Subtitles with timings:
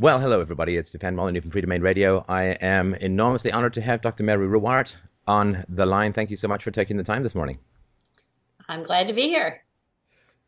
[0.00, 0.76] Well, hello, everybody.
[0.76, 2.24] It's Stefan Molyneux from Freedomain Radio.
[2.28, 4.22] I am enormously honored to have Dr.
[4.22, 4.94] Mary Ruwart
[5.26, 6.12] on the line.
[6.12, 7.58] Thank you so much for taking the time this morning.
[8.68, 9.60] I'm glad to be here.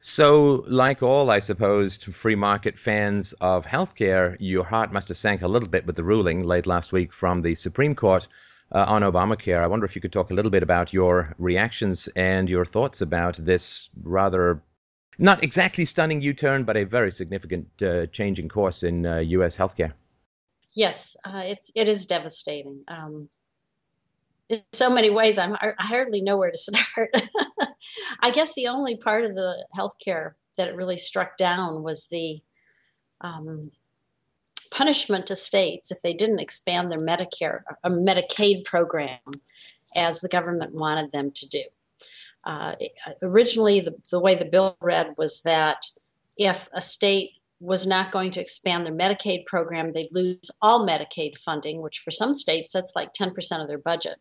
[0.00, 5.42] So, like all, I suppose, free market fans of healthcare, your heart must have sank
[5.42, 8.28] a little bit with the ruling late last week from the Supreme Court
[8.70, 9.60] uh, on Obamacare.
[9.60, 13.00] I wonder if you could talk a little bit about your reactions and your thoughts
[13.00, 14.62] about this rather
[15.20, 19.18] not exactly stunning U turn, but a very significant uh, change in course in uh,
[19.18, 19.56] U.S.
[19.56, 19.92] healthcare.
[20.74, 22.82] Yes, uh, it's it is devastating.
[22.88, 23.28] Um,
[24.48, 27.14] in so many ways, I'm I hardly know where to start.
[28.20, 32.40] I guess the only part of the healthcare that it really struck down was the
[33.20, 33.70] um,
[34.70, 39.18] punishment to states if they didn't expand their Medicare, a uh, Medicaid program,
[39.94, 41.62] as the government wanted them to do.
[42.44, 42.74] Uh,
[43.22, 45.84] originally, the, the way the bill read was that
[46.36, 51.36] if a state was not going to expand their Medicaid program, they'd lose all Medicaid
[51.38, 54.16] funding, which for some states, that's like 10% of their budget.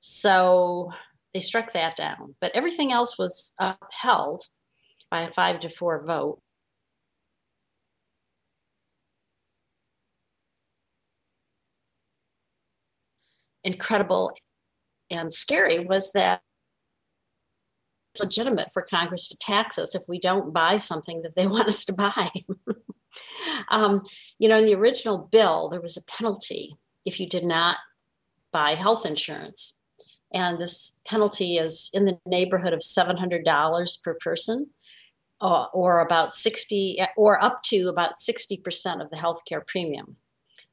[0.00, 0.90] So
[1.32, 2.34] they struck that down.
[2.40, 4.42] But everything else was upheld
[5.10, 6.40] by a five to four vote.
[13.62, 14.32] Incredible
[15.10, 16.40] and scary was that
[18.18, 21.84] legitimate for Congress to tax us if we don't buy something that they want us
[21.84, 22.30] to buy.
[23.70, 24.00] um,
[24.38, 27.76] you know, in the original bill, there was a penalty if you did not
[28.52, 29.78] buy health insurance.
[30.32, 34.68] And this penalty is in the neighborhood of $700 per person,
[35.40, 40.16] uh, or about 60, or up to about 60% of the healthcare premium.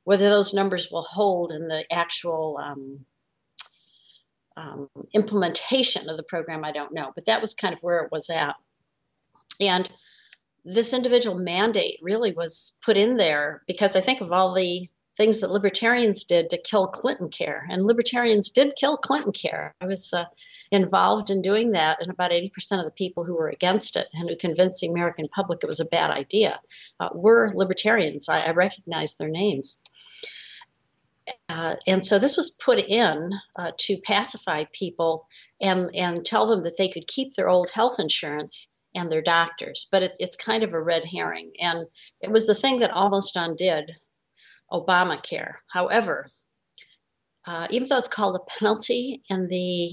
[0.04, 3.06] Whether those numbers will hold in the actual um,
[4.58, 8.12] um, implementation of the program, I don't know, but that was kind of where it
[8.12, 8.56] was at.
[9.62, 9.90] And
[10.66, 15.40] this individual mandate really was put in there because I think of all the things
[15.40, 19.74] that libertarians did to kill Clinton care, and libertarians did kill Clinton care.
[19.82, 20.26] I was uh,
[20.72, 24.30] involved in doing that, and about 80% of the people who were against it and
[24.30, 26.60] who convinced the American public it was a bad idea
[27.00, 28.30] uh, were libertarians.
[28.30, 29.82] I, I recognize their names.
[31.50, 35.28] Uh, and so this was put in uh, to pacify people
[35.62, 39.88] and, and tell them that they could keep their old health insurance and their doctors.
[39.92, 41.52] But it, it's kind of a red herring.
[41.60, 41.86] And
[42.22, 43.96] it was the thing that almost undid
[44.72, 45.56] Obamacare.
[45.72, 46.28] However,
[47.46, 49.92] uh, even though it's called a penalty in the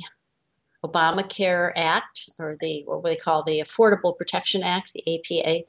[0.84, 5.60] Obamacare Act, or the what they call the Affordable Protection Act, the APA,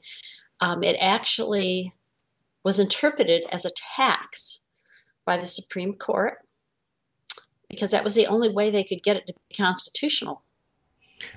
[0.60, 1.94] um, it actually
[2.64, 4.60] was interpreted as a tax
[5.26, 6.38] by the Supreme Court
[7.68, 10.42] because that was the only way they could get it to be constitutional.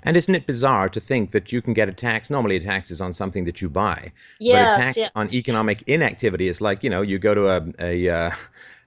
[0.03, 2.29] And isn't it bizarre to think that you can get a tax?
[2.29, 5.09] Normally, a tax is on something that you buy, yes, but a tax yes.
[5.15, 8.31] on economic inactivity is like you know you go to a a, uh,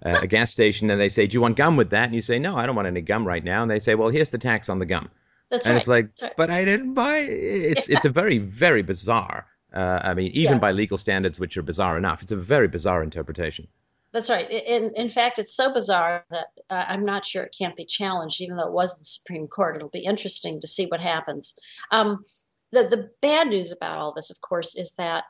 [0.03, 2.39] a gas station and they say, "Do you want gum with that?" And you say,
[2.39, 4.69] "No, I don't want any gum right now." And they say, "Well, here's the tax
[4.69, 5.09] on the gum."
[5.51, 5.79] That's and right.
[5.79, 6.33] it's like, right.
[6.37, 7.19] but I didn't buy.
[7.19, 7.77] It.
[7.79, 7.97] It's Yeah.
[7.97, 9.47] it's a very very bizarre.
[9.73, 10.61] Uh, I mean, even Yes.
[10.61, 13.67] by legal standards, which are bizarre enough, it's a very bizarre interpretation.
[14.13, 14.51] That's right.
[14.51, 18.41] In in fact, it's so bizarre that uh, I'm not sure it can't be challenged,
[18.41, 19.77] even though it was the Supreme Court.
[19.77, 21.55] It'll be interesting to see what happens.
[21.91, 22.25] Um,
[22.73, 25.25] the the bad news about all this, of course, is that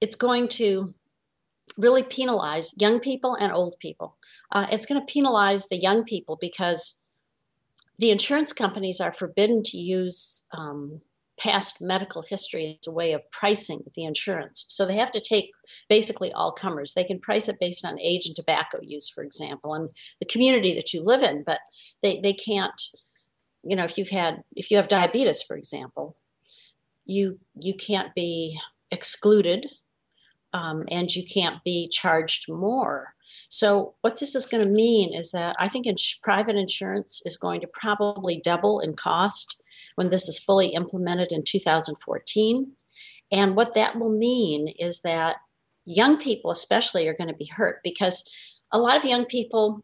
[0.00, 0.92] it's going to
[1.78, 4.16] really penalize young people and old people.
[4.50, 6.96] Uh, it's going to penalize the young people because
[7.98, 11.00] the insurance companies are forbidden to use um,
[11.38, 14.66] past medical history as a way of pricing the insurance.
[14.68, 15.50] So they have to take
[15.88, 16.94] basically all comers.
[16.94, 19.90] They can price it based on age and tobacco use, for example, and
[20.20, 21.60] the community that you live in, but
[22.02, 22.80] they, they can't,
[23.62, 26.16] you know, if you've had if you have diabetes, for example,
[27.06, 28.58] you you can't be
[28.90, 29.66] excluded
[30.52, 33.14] um, and you can't be charged more.
[33.48, 37.36] So what this is going to mean is that I think ins- private insurance is
[37.36, 39.60] going to probably double in cost
[39.94, 42.72] when this is fully implemented in 2014.
[43.32, 45.36] And what that will mean is that
[45.84, 48.24] young people, especially, are going to be hurt because
[48.72, 49.80] a lot of young people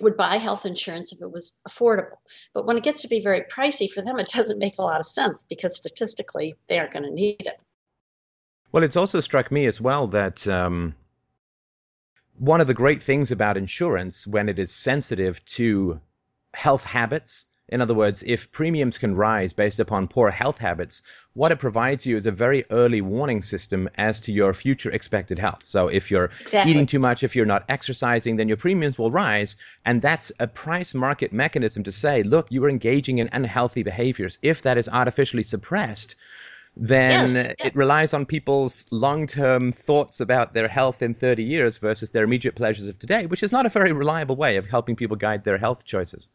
[0.00, 2.16] would buy health insurance if it was affordable.
[2.52, 5.00] But when it gets to be very pricey for them, it doesn't make a lot
[5.00, 7.62] of sense because statistically they aren't going to need it.
[8.72, 10.96] Well, it's also struck me as well that um,
[12.38, 16.00] one of the great things about insurance, when it is sensitive to
[16.54, 21.00] health habits, in other words, if premiums can rise based upon poor health habits,
[21.32, 25.38] what it provides you is a very early warning system as to your future expected
[25.38, 25.62] health.
[25.62, 26.70] So if you're Exactly.
[26.70, 29.56] eating too much, if you're not exercising, then your premiums will rise.
[29.86, 34.38] And that's a price market mechanism to say, look, you are engaging in unhealthy behaviors.
[34.42, 36.16] If that is artificially suppressed,
[36.76, 37.76] then Yes, it yes.
[37.76, 42.56] relies on people's long term thoughts about their health in 30 years versus their immediate
[42.56, 45.56] pleasures of today, which is not a very reliable way of helping people guide their
[45.58, 46.28] health choices.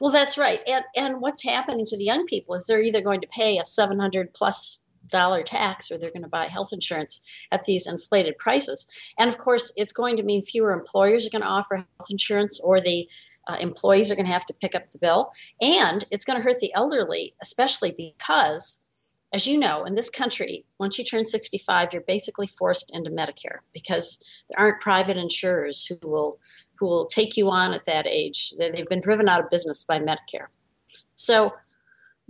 [0.00, 0.60] Well, that's right.
[0.66, 3.64] And and what's happening to the young people is they're either going to pay a
[3.64, 7.20] 700 plus dollar tax or they're going to buy health insurance
[7.52, 8.86] at these inflated prices.
[9.18, 12.60] And of course, it's going to mean fewer employers are going to offer health insurance
[12.60, 13.08] or the
[13.46, 15.30] uh, employees are going to have to pick up the bill.
[15.60, 18.80] And it's going to hurt the elderly, especially because,
[19.32, 23.58] as you know, in this country, once you turn 65, you're basically forced into Medicare
[23.72, 26.38] because there aren't private insurers who will
[26.78, 28.52] who will take you on at that age.
[28.58, 30.46] They've been driven out of business by Medicare.
[31.16, 31.52] So,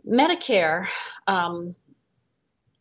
[0.07, 0.87] Medicare
[1.27, 1.75] um,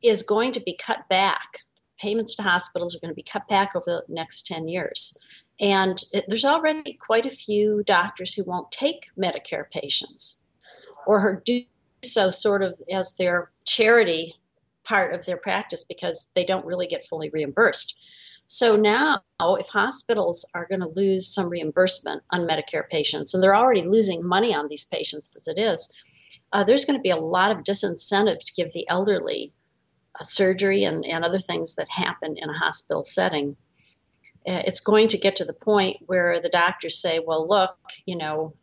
[0.01, 1.59] is going to be cut back.
[1.99, 5.17] Payments to hospitals are going to be cut back over the next 10 years.
[5.59, 10.41] And it, there's already quite a few doctors who won't take Medicare patients
[11.05, 11.61] or do
[12.03, 14.35] so sort of as their charity
[14.83, 17.95] part of their practice because they don't really get fully reimbursed.
[18.45, 23.55] So now, if hospitals are going to lose some reimbursement on Medicare patients, and they're
[23.55, 25.91] already losing money on these patients as it is,
[26.51, 29.51] uh, there's going to be a lot of disincentive to give the elderly
[30.19, 33.55] uh, surgery and, and other things that happen in a hospital setting.
[34.47, 37.75] Uh, it's going to get to the point where the doctors say, well, look,
[38.05, 38.53] you know,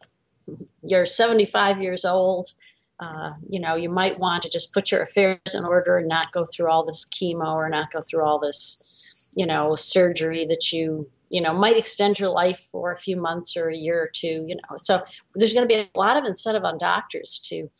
[0.83, 2.53] you're 75 years old.
[3.01, 6.33] Uh, you know, you might want to just put your affairs in order and not
[6.33, 9.00] go through all this chemo or not go through all this,
[9.35, 13.57] you know, surgery that you, you know, might extend your life for a few months
[13.57, 14.77] or a year or two, you know.
[14.77, 15.03] So
[15.35, 17.71] there's going to be a lot of incentive on doctors to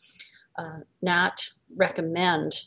[0.57, 2.65] uh, not recommend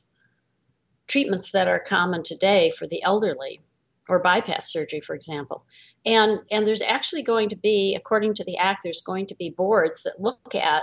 [1.06, 3.60] treatments that are common today for the elderly
[4.08, 5.64] or bypass surgery, for example.
[6.04, 9.50] And, and there's actually going to be, according to the Act, there's going to be
[9.50, 10.82] boards that look at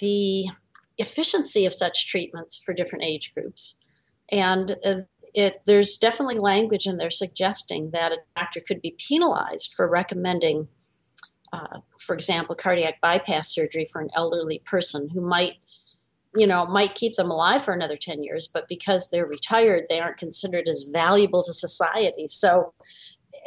[0.00, 0.46] the
[0.98, 3.76] efficiency of such treatments for different age groups.
[4.30, 4.94] And uh,
[5.34, 10.68] it, there's definitely language in there suggesting that a doctor could be penalized for recommending,
[11.52, 15.54] uh, for example, cardiac bypass surgery for an elderly person who might
[16.36, 19.98] you know, might keep them alive for another 10 years, but because they're retired, they
[19.98, 22.26] aren't considered as valuable to society.
[22.26, 22.74] So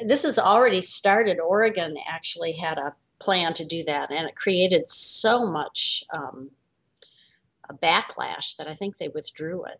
[0.05, 1.39] this has already started.
[1.39, 6.49] Oregon actually had a plan to do that, and it created so much um,
[7.69, 9.79] a backlash that I think they withdrew it.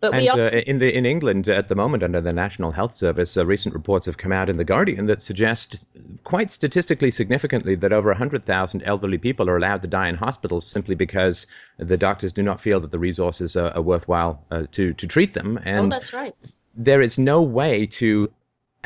[0.00, 3.36] But and uh, in the in England at the moment, under the National Health Service,
[3.36, 5.84] uh, recent reports have come out in the Guardian that suggest,
[6.24, 10.66] quite statistically significantly, that over hundred thousand elderly people are allowed to die in hospitals
[10.66, 11.46] simply because
[11.76, 15.34] the doctors do not feel that the resources are, are worthwhile uh, to to treat
[15.34, 15.58] them.
[15.58, 16.34] Oh, and oh, that's right.
[16.74, 18.32] There is no way to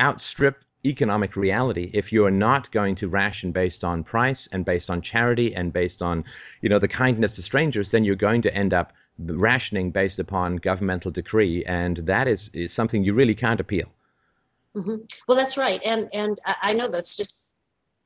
[0.01, 5.01] outstrip economic reality if you're not going to ration based on price and based on
[5.01, 6.25] charity and based on
[6.61, 10.57] you know the kindness of strangers then you're going to end up rationing based upon
[10.57, 13.91] governmental decree, and that is, is something you really can't appeal.
[14.75, 14.97] Mm-hmm.
[15.29, 17.01] Well, that's right, and and I know the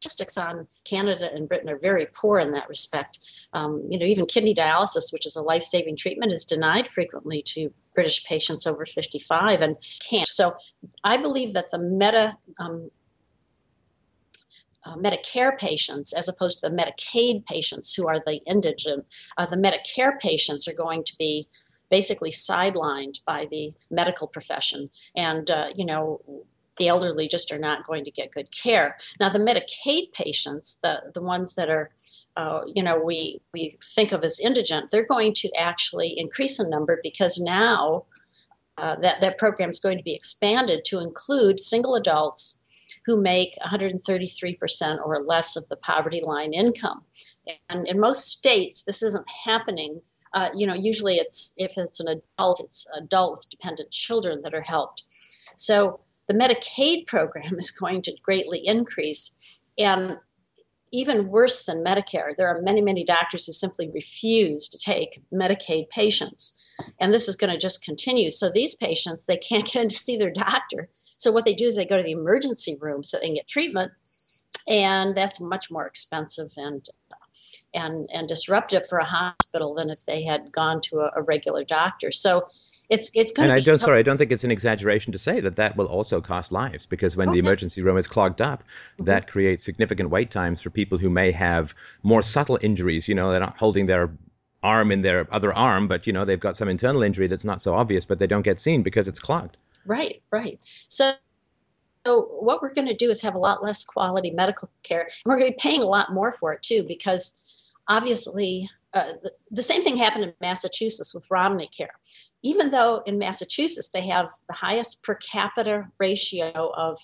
[0.00, 3.18] statistics on Canada and Britain are very poor in that respect.
[3.52, 7.72] Um, you know, even kidney dialysis, which is a life-saving treatment, is denied frequently to
[7.94, 9.76] British patients over 55 and
[10.08, 10.28] can't.
[10.28, 10.56] So,
[11.04, 12.90] I believe that the meta um,
[14.88, 19.04] uh, Medicare patients as opposed to the Medicaid patients who are the indigent.
[19.36, 21.46] Uh, the Medicare patients are going to be
[21.90, 24.90] basically sidelined by the medical profession.
[25.16, 26.20] And, uh, you know,
[26.78, 28.96] the elderly just are not going to get good care.
[29.20, 31.90] Now, the Medicaid patients, the, the ones that are,
[32.36, 36.70] uh, you know, we, we think of as indigent, they're going to actually increase in
[36.70, 38.04] number because now
[38.76, 42.60] uh, that, that program is going to be expanded to include single adults
[43.08, 47.02] who make 133% or less of the poverty line income.
[47.70, 50.02] And in most states, this isn't happening.
[50.34, 54.52] Uh, you know, usually it's if it's an adult, it's adult with dependent children that
[54.52, 55.04] are helped.
[55.56, 59.34] So the Medicaid program is going to greatly increase.
[59.78, 60.18] And
[60.92, 65.88] even worse than Medicare, there are many, many doctors who simply refuse to take Medicaid
[65.88, 66.62] patients.
[67.00, 68.30] And this is going to just continue.
[68.30, 71.66] So these patients, they can't get in to see their doctor so what they do
[71.66, 73.92] is they go to the emergency room so they can get treatment,
[74.66, 76.88] and that's much more expensive and
[77.74, 81.64] and and disruptive for a hospital than if they had gone to a, a regular
[81.64, 82.12] doctor.
[82.12, 82.48] So
[82.88, 85.18] it's it's going and to I don't sorry I don't think it's an exaggeration to
[85.18, 88.40] say that that will also cost lives because when oh, the emergency room is clogged
[88.40, 89.04] up mm-hmm.
[89.04, 93.30] that creates significant wait times for people who may have more subtle injuries you know
[93.30, 94.10] they're not holding their
[94.62, 97.60] arm in their other arm but you know they've got some internal injury that's not
[97.60, 100.58] so obvious but they don't get seen because it's clogged Right, right.
[100.88, 101.12] So,
[102.06, 105.02] so what we're going to do is have a lot less quality medical care.
[105.02, 107.40] And we're going to be paying a lot more for it too, because
[107.88, 111.92] obviously uh, the, the, same thing happened in Massachusetts with Romney Care.
[112.42, 116.98] Even though in Massachusetts they have the highest per capita ratio of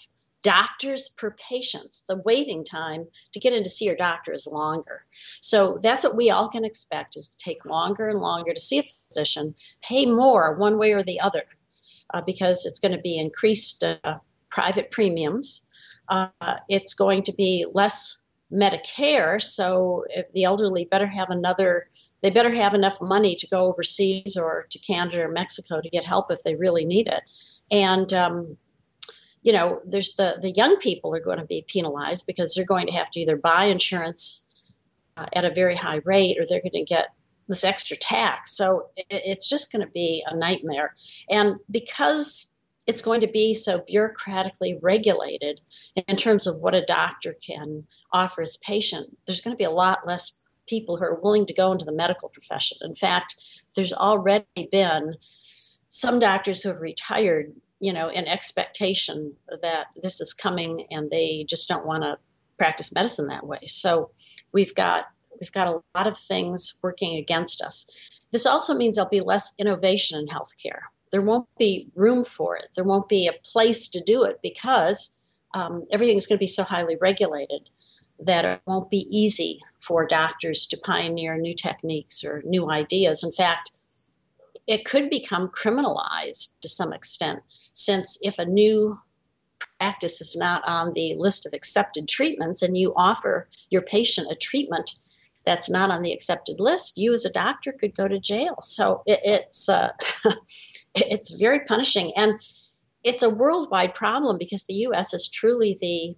[0.45, 5.01] doctors per patients, the waiting time to get in to see your doctor is longer.
[5.41, 8.79] So that's what we all can expect is to take longer and longer to see
[8.79, 11.45] a physician, pay more one way or the other,
[12.15, 14.19] uh, because it's going to be increased uh,
[14.51, 15.63] private premiums.
[16.09, 16.29] Uh,
[16.69, 18.19] it's going to be less
[18.53, 21.89] Medicare, so the elderly better have another.
[22.23, 26.05] They better have enough money to go overseas or to Canada or Mexico to get
[26.05, 27.23] help if they really need it.
[27.71, 28.57] And um,
[29.43, 32.87] you know, there's the the young people are going to be penalized because they're going
[32.87, 34.45] to have to either buy insurance
[35.17, 37.09] uh, at a very high rate or they're going to get
[37.49, 38.57] this extra tax.
[38.57, 40.95] So it's just going to be a nightmare.
[41.31, 42.47] And because
[42.87, 45.61] it's going to be so bureaucratically regulated
[46.09, 49.71] in terms of what a doctor can offer his patient, there's going to be a
[49.71, 52.79] lot less people who are willing to go into the medical profession.
[52.83, 53.37] In fact,
[53.77, 55.15] there's already been
[55.89, 57.53] some doctors who have retired
[57.85, 62.17] you know, in expectation that this is coming and they just don't want to
[62.57, 63.59] practice medicine that way.
[63.67, 64.11] So
[64.53, 65.05] we've got
[65.41, 67.91] we've got a lot of things working against us.
[68.33, 70.81] This also means there'll be less innovation in healthcare.
[71.11, 72.69] There won't be room for it.
[72.75, 75.11] There won't be a place to do it because
[75.55, 77.71] um, everything's going to be so highly regulated
[78.19, 83.23] that it won't be easy for doctors to pioneer new techniques or new ideas.
[83.23, 83.71] In fact,
[84.67, 87.41] it could become criminalized to some extent,
[87.73, 88.99] since if a new
[89.79, 94.35] practice is not on the list of accepted treatments and you offer your patient a
[94.35, 94.97] treatment
[95.45, 98.59] that's not on the accepted list, you as a doctor could go to jail.
[98.63, 99.91] So it, it's uh,
[100.95, 102.35] it's very punishing, and
[103.03, 105.13] it's a worldwide problem because the U.S.
[105.13, 106.17] is truly the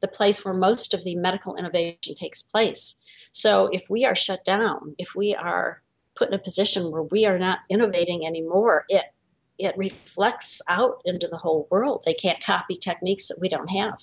[0.00, 2.96] the place where most of the medical innovation takes place.
[3.32, 5.82] So if we are shut down, if we are
[6.16, 9.04] put in a position where we are not innovating anymore, it
[9.58, 12.02] it reflects out into the whole world.
[12.06, 14.02] They can't copy techniques that we don't have.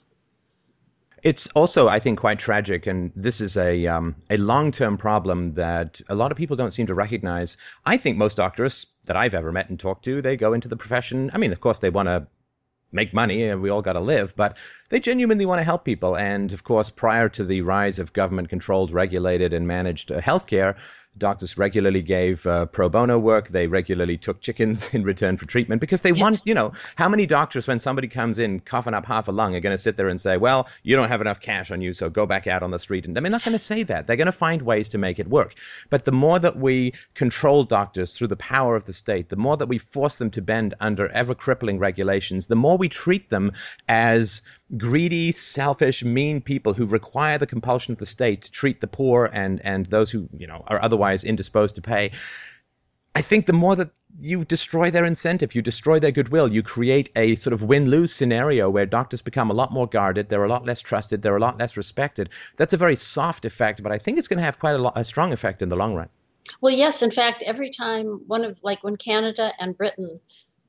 [1.28, 5.56] It's also, I think, quite tragic, and this is a um, a long term problem
[5.56, 7.58] that a lot of people don't seem to recognize.
[7.86, 10.78] I think most doctors that I've ever met and talked to, they go into the
[10.78, 11.30] profession.
[11.34, 12.28] I mean, of course, they want to
[12.94, 14.56] make money and we all got to live, but
[14.88, 16.16] they genuinely want to help people.
[16.16, 20.78] And of course, prior to the rise of government controlled, regulated, and managed uh, healthcare,
[21.18, 23.50] Doctors regularly gave uh, pro bono work.
[23.50, 26.22] They regularly took chickens in return for treatment because they yes.
[26.22, 29.56] want, you know, how many doctors, when somebody comes in coughing up half a lung,
[29.56, 31.94] are going to sit there and say, well, you don't have enough cash on you,
[31.94, 33.06] so go back out on the street.
[33.06, 34.08] And I mean, they're not going to say that.
[34.08, 35.56] They're going to find ways to make it work.
[35.90, 39.58] But the more that we control doctors through the power of the state, the more
[39.58, 43.52] that we force them to bend under ever crippling regulations, the more we treat them
[43.88, 44.42] as
[44.76, 49.30] greedy, selfish, mean people who require the compulsion of the state to treat the poor
[49.32, 52.12] and and those who you know are otherwise indisposed to pay.
[53.16, 57.10] I think the more that you destroy their incentive, you destroy their goodwill, you create
[57.16, 60.50] a sort of win lose scenario where doctors become a lot more guarded, they're a
[60.50, 62.30] lot less trusted, they're a lot less respected.
[62.58, 64.94] That's a very soft effect, but I think it's going to have quite a, lot,
[64.96, 66.10] a strong effect in the long run.
[66.62, 67.02] Well, yes.
[67.02, 70.20] In fact, every time one of like when Canada and Britain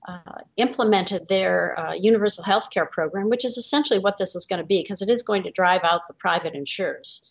[0.08, 4.58] uh, implemented their uh, universal health care program, which is essentially what this is going
[4.58, 7.30] to be, because it is going to drive out the private insurers.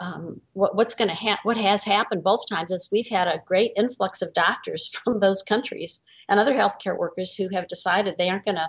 [0.00, 3.42] Um, what, what's going to ha- what has happened both times is we've had a
[3.46, 8.28] great influx of doctors from those countries and other healthcare workers who have decided they
[8.28, 8.68] aren't going to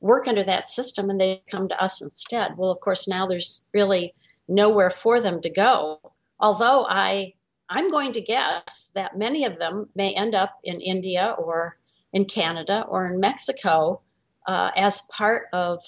[0.00, 2.56] work under that system and they come to us instead.
[2.56, 4.12] Well, of course, now there's really
[4.48, 6.00] nowhere for them to go.
[6.40, 7.34] Although I
[7.68, 11.78] I'm going to guess that many of them may end up in India or
[12.16, 14.00] in Canada or in Mexico
[14.46, 15.82] uh, as part of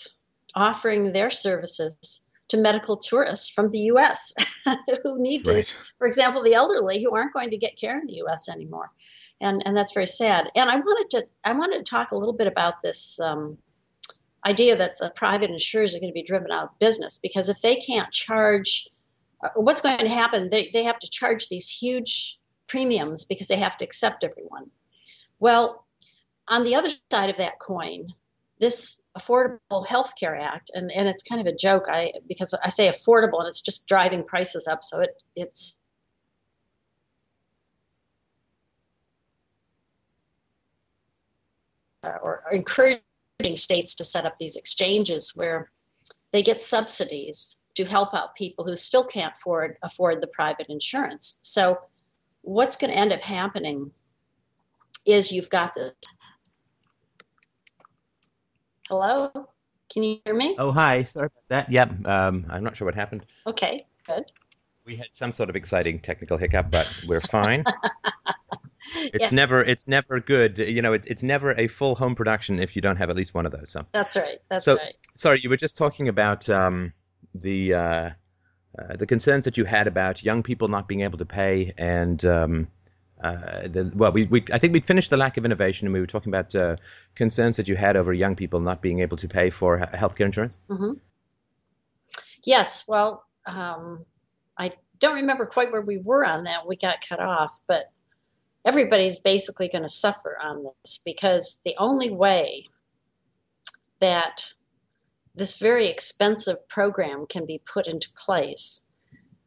[0.55, 4.35] offering their services to medical tourists from the US
[5.03, 5.65] who need to,
[5.97, 8.91] for example, the elderly who aren't going to get care in the US anymore.
[9.41, 10.51] And, and that's very sad.
[10.55, 13.57] And I wanted to I wanted to talk a little bit about this um,
[14.45, 17.63] idea that the private insurers are going to be driven out of business because if
[17.63, 18.87] they can't charge,
[19.43, 20.51] uh, what's going to happen?
[20.51, 24.71] They, they have to charge these huge premiums because they have to accept everyone.
[25.41, 25.87] Well,
[26.49, 28.09] on the other side of that coin,
[28.61, 32.69] this Affordable Health Care Act, and, and it's kind of a joke, I because I
[32.69, 34.83] say affordable and it's just driving prices up.
[34.83, 35.77] So it it's
[42.03, 43.03] or encouraging
[43.55, 45.71] states to set up these exchanges where
[46.33, 51.39] they get subsidies to help out people who still can't afford afford the private insurance.
[51.43, 51.79] So
[52.43, 53.91] what's going to end up happening
[55.07, 55.93] is you've got this
[58.89, 59.31] Hello?
[59.93, 60.57] Can you hear me?
[60.59, 61.05] Oh, hi.
[61.05, 61.71] Sorry about that.
[61.71, 62.07] Yep.
[62.07, 63.27] Um, I'm not sure what happened.
[63.47, 64.25] Okay, good.
[64.87, 67.65] We had some sort of exciting technical hiccup, but we're fine.
[68.97, 69.37] it's yeah.
[69.37, 70.57] never it's never good.
[70.57, 73.35] You know, it, it's never a full home production if you don't have at least
[73.35, 73.69] one of those.
[73.71, 74.39] So that's right.
[74.49, 74.95] That's so, right.
[75.15, 76.95] Sorry, you were just talking about um,
[77.35, 78.11] the uh,
[78.79, 82.25] uh, the concerns that you had about young people not being able to pay and.
[82.25, 82.69] Um,
[83.23, 86.01] uh, the, well, we, we, I think we'd finished the lack of innovation, and we
[86.01, 86.77] were talking about uh,
[87.15, 90.59] concerns that you had over young people not being able to pay for healthcare insurance.
[90.69, 90.93] Mm-hmm.
[92.45, 94.05] Yes, well, um,
[94.57, 96.67] I don't remember quite where we were on that.
[96.67, 97.91] We got cut off, but
[98.65, 102.65] everybody's basically going to suffer on this because the only way
[104.01, 104.53] that
[105.35, 108.85] this very expensive program can be put into place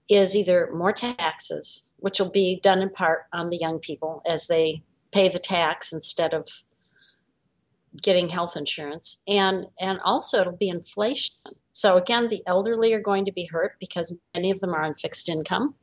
[0.10, 4.48] is either more taxes, which will be done in part on the young people as
[4.48, 6.48] they pay the tax instead of
[8.02, 11.36] getting health insurance, and and also it'll be inflation.
[11.74, 14.96] So again, the elderly are going to be hurt because many of them are on
[14.96, 15.76] fixed income.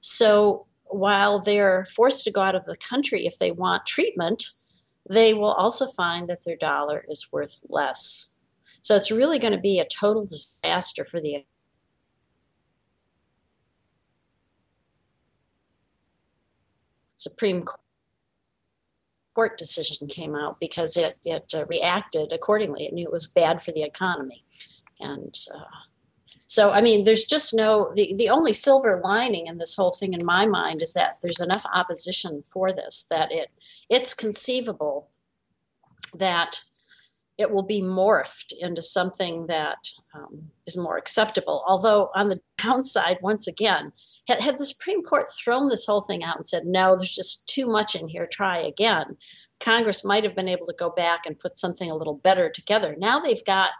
[0.00, 4.44] So while they're forced to go out of the country if they want treatment,
[5.08, 8.34] they will also find that their dollar is worth less.
[8.82, 11.44] So it's really going to be a total disaster for the
[17.18, 17.64] Supreme
[19.34, 22.86] Court decision came out because it, it uh, reacted accordingly.
[22.86, 24.44] It knew it was bad for the economy
[25.00, 25.64] and uh,
[26.46, 30.14] so i mean there's just no the, the only silver lining in this whole thing
[30.14, 33.48] in my mind is that there's enough opposition for this that it
[33.88, 35.08] it's conceivable
[36.14, 36.60] that
[37.38, 39.78] it will be morphed into something that
[40.14, 43.92] um, is more acceptable although on the downside once again
[44.26, 47.48] had, had the supreme court thrown this whole thing out and said no there's just
[47.48, 49.16] too much in here try again
[49.60, 52.94] congress might have been able to go back and put something a little better together
[52.98, 53.70] now they've got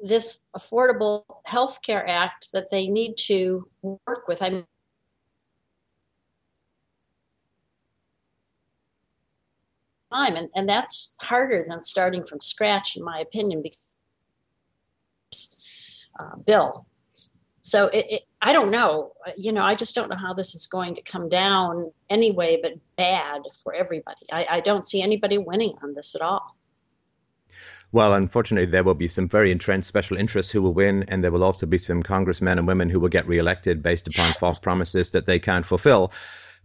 [0.00, 4.42] this Affordable Health Care Act that they need to work with.
[4.42, 4.64] I mean,
[10.12, 10.36] time.
[10.36, 13.78] And, and that's harder than starting from scratch in my opinion because
[16.18, 16.86] uh, bill.
[17.60, 19.12] So it, it, i don't know.
[19.36, 22.72] You know i just don't know how this is going to come down anyway but
[22.96, 24.26] bad for everybody.
[24.32, 26.56] I, I don't see anybody winning on this at all.
[27.90, 31.30] Well, unfortunately, there will be some very entrenched special interests who will win, and there
[31.30, 35.12] will also be some congressmen and women who will get reelected based upon false promises
[35.12, 36.12] that they can't fulfill.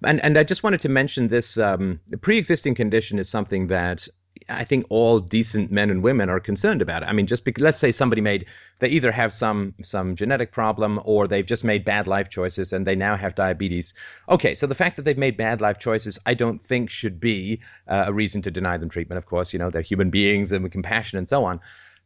[0.03, 4.07] And and I just wanted to mention this: um, pre-existing condition is something that
[4.49, 7.03] I think all decent men and women are concerned about.
[7.03, 8.45] I mean, just because let's say somebody made
[8.79, 12.85] they either have some some genetic problem or they've just made bad life choices and
[12.85, 13.93] they now have diabetes.
[14.29, 17.61] Okay, so the fact that they've made bad life choices, I don't think should be
[17.87, 19.17] uh, a reason to deny them treatment.
[19.17, 21.59] Of course, you know they're human beings and with compassion and so on.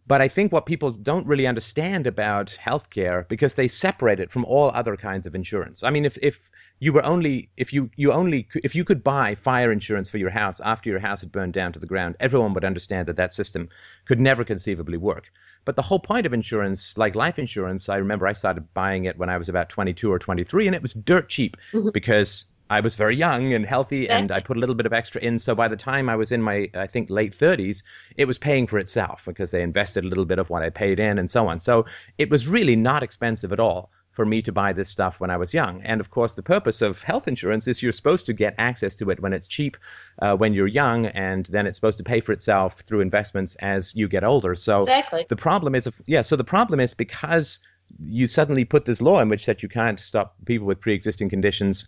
[0.08, 4.46] But I think what people don't really understand about healthcare because they separate it from
[4.46, 5.84] all other kinds of insurance.
[5.84, 9.36] I mean, if if you were only if you you only if you could buy
[9.36, 12.54] fire insurance for your house after your house had burned down to the ground, everyone
[12.54, 13.70] would understand that that system
[14.06, 15.32] could never conceivably work.
[15.66, 19.18] But the whole point of insurance, like life insurance, I remember I started buying it
[19.18, 21.90] when I was about 22 or 23, and it was dirt cheap mm-hmm.
[21.94, 25.22] because I was very young and healthy, and I put a little bit of extra
[25.22, 25.40] in.
[25.40, 27.84] So by the time I was in my, I think, late 30s,
[28.18, 31.00] it was paying for itself because they invested a little bit of what I paid
[31.00, 31.60] in and so on.
[31.60, 31.86] So
[32.18, 35.38] it was really not expensive at all for me to buy this stuff when I
[35.38, 35.80] was young.
[35.84, 39.12] And of course, the purpose of health insurance is you're supposed to get access to
[39.12, 39.78] it when it's cheap,
[40.24, 43.96] uh, when you're young, and then it's supposed to pay for itself through investments as
[43.96, 44.56] you get older.
[44.56, 45.28] So exactly.
[45.30, 46.24] the problem is, if, yeah.
[46.24, 47.60] So the problem is because
[48.04, 51.88] you suddenly put this law in which that you can't stop people with pre-existing conditions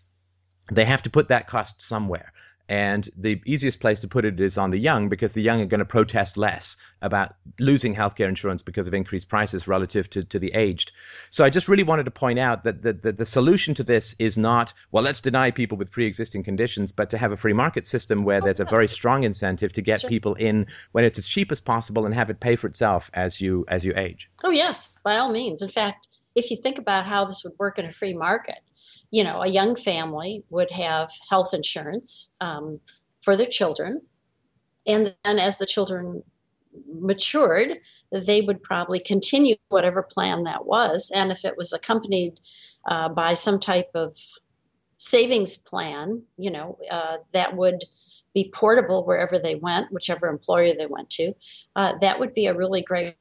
[0.71, 2.31] they have to put that cost somewhere.
[2.69, 5.65] And the easiest place to put it is on the young because the young are
[5.65, 10.37] going to protest less about losing healthcare insurance because of increased prices relative to, to
[10.37, 10.91] the aged.
[11.31, 14.15] So I just really wanted to point out that the, the, the solution to this
[14.19, 17.53] is not, well, let's deny people with pre existing conditions, but to have a free
[17.53, 20.09] market system where there's a very strong incentive to get sure.
[20.09, 23.41] people in when it's as cheap as possible and have it pay for itself as
[23.41, 24.29] you as you age.
[24.43, 25.63] Oh yes, by all means.
[25.63, 28.59] In fact, if you think about how this would work in a free market,
[29.11, 32.79] you know, a young family would have health insurance um,
[33.21, 34.01] for their children.
[34.85, 36.23] And then as the children
[36.87, 37.79] matured,
[38.11, 41.11] they would probably continue whatever plan that was.
[41.13, 42.39] And if it was accompanied
[42.87, 44.15] uh, by some type of
[44.97, 47.83] savings plan, you know, uh, that would
[48.33, 51.33] be portable wherever they went, whichever employer they went to,
[51.75, 53.15] uh, that would be a really great.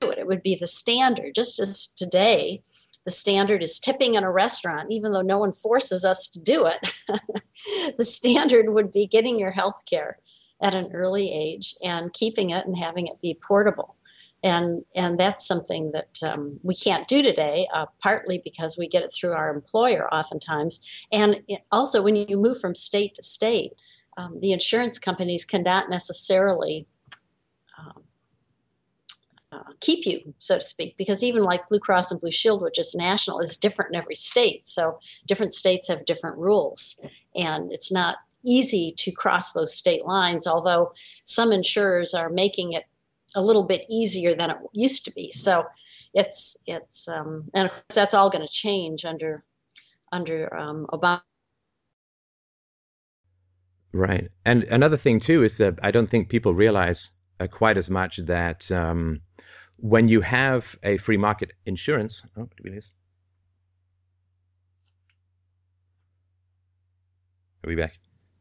[0.00, 2.62] It would be the standard, just as today
[3.10, 6.66] the standard is tipping in a restaurant, even though no one forces us to do
[6.66, 6.92] it.
[7.98, 10.16] the standard would be getting your health care
[10.62, 13.96] at an early age and keeping it and having it be portable.
[14.44, 19.02] and and that's something that um, we can't do today uh, partly because we get
[19.02, 20.74] it through our employer oftentimes
[21.10, 21.40] and
[21.72, 23.72] also when you move from state to state
[24.18, 26.86] um, the insurance companies cannot necessarily
[29.52, 32.78] uh, keep you so to speak because even like blue cross and blue shield which
[32.78, 37.00] is national is different in every state so different states have different rules
[37.34, 40.92] and it's not easy to cross those state lines although
[41.24, 42.84] some insurers are making it
[43.34, 45.32] a little bit easier than it used to be.
[45.32, 45.66] So
[46.14, 49.44] it's it's um, and of course that's all going to change under
[50.12, 51.22] under um, Obama.
[53.92, 57.90] Right, and another thing too is that I don't think people realize uh, quite as
[57.90, 59.20] much that um,
[59.76, 62.24] when you have a free market insurance.
[62.36, 62.90] Oh, did we lose?
[67.64, 67.98] Are we back?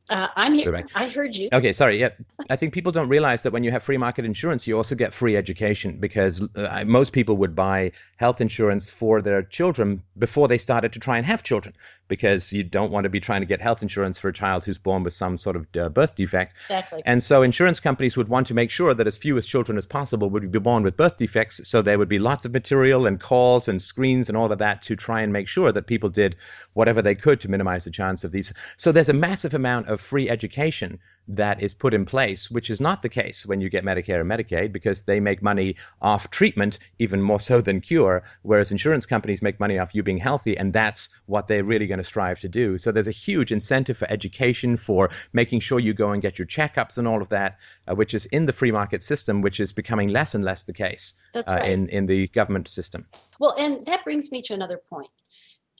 [0.10, 0.84] Uh, I'm here.
[0.96, 1.50] I heard you.
[1.54, 2.00] Okay, sorry.
[2.00, 2.10] Yeah,
[2.50, 5.14] I think people don't realize that when you have free market insurance, you also get
[5.14, 10.58] free education because uh, most people would buy health insurance for their children before they
[10.58, 11.76] started to try and have children
[12.10, 14.78] because you don't want to be trying to get health insurance for a child who's
[14.78, 16.56] born with some sort of uh, birth defect.
[16.60, 17.02] Exactly.
[17.06, 19.86] And so insurance companies would want to make sure that as few as children as
[19.86, 21.62] possible would be born with birth defects.
[21.68, 24.82] So there would be lots of material and calls and screens and all of that
[24.84, 26.36] to try and make sure that people did
[26.74, 28.52] whatever they could to minimize the chance of these.
[28.76, 32.82] So there's a massive amount of free education that is put in place, which is
[32.82, 36.80] not the case when you get Medicare and Medicaid because they make money off treatment
[36.98, 40.74] even more so than cure, whereas insurance companies make money off you being healthy, and
[40.74, 42.78] that's what they're really going to strive to do.
[42.80, 46.48] So there's a huge incentive for education, for making sure you go and get your
[46.48, 49.72] checkups and all of that, uh, which is in the free market system, which is
[49.72, 51.70] becoming less and less the case uh, right.
[51.70, 53.06] in, in the government system.
[53.40, 55.10] Well, and that brings me to another point.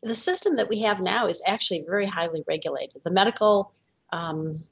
[0.04, 3.04] The system that we have now is actually very highly regulated.
[3.04, 3.74] The medical
[4.12, 4.64] um,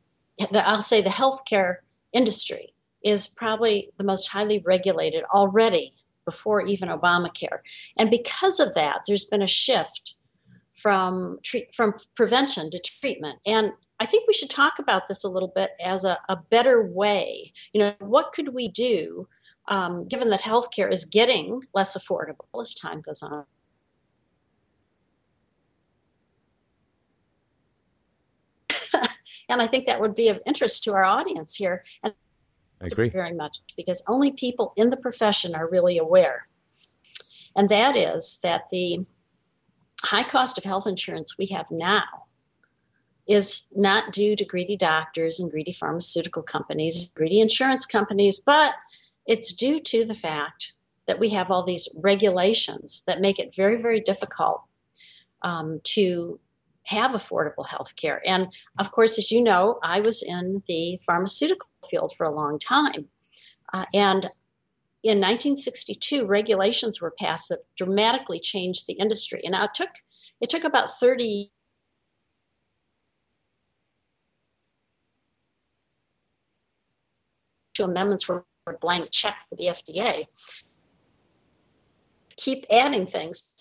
[0.54, 1.78] I'll say the healthcare
[2.14, 2.74] industry
[3.04, 5.94] is probably the most highly regulated already
[6.26, 7.60] before even Obamacare.
[7.98, 10.16] And because of that, there's been a shift
[10.74, 13.40] from treat, from prevention to treatment.
[13.46, 16.86] And I think we should talk about this a little bit as a, a better
[16.86, 17.52] way.
[17.74, 19.28] You know, what could we do
[19.70, 23.46] um, given that healthcare is getting less affordable as time goes on?
[29.50, 31.84] And I think that would be of interest to our audience here.
[32.04, 32.14] And
[32.82, 36.48] I agree very much because only people in the profession are really aware.
[37.56, 39.06] And that is that the
[40.04, 42.04] high cost of health insurance we have now
[43.28, 48.74] is not due to greedy doctors and greedy pharmaceutical companies, greedy insurance companies, but
[49.26, 50.74] it's due to the fact
[51.08, 54.62] that we have all these regulations that make it very, very difficult
[55.42, 56.40] um, to
[56.88, 58.22] have affordable health care.
[58.26, 58.48] And
[58.80, 63.06] of course, as you know, I was in the pharmaceutical field for a long time.
[63.74, 64.26] Uh, and
[65.04, 69.42] in 1962, regulations were passed that dramatically changed the industry.
[69.44, 69.90] And it took
[70.40, 71.52] it took about 30
[77.80, 80.26] amendments were a blank check for the FDA.
[82.38, 83.52] Keep adding things.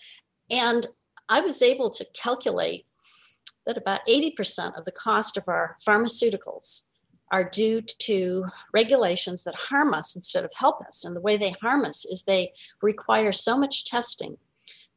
[0.49, 0.87] And
[1.29, 2.86] I was able to calculate
[3.67, 6.83] that about 80% of the cost of our pharmaceuticals
[7.31, 11.03] are due to regulations that harm us instead of help us.
[11.03, 14.37] And the way they harm us is they require so much testing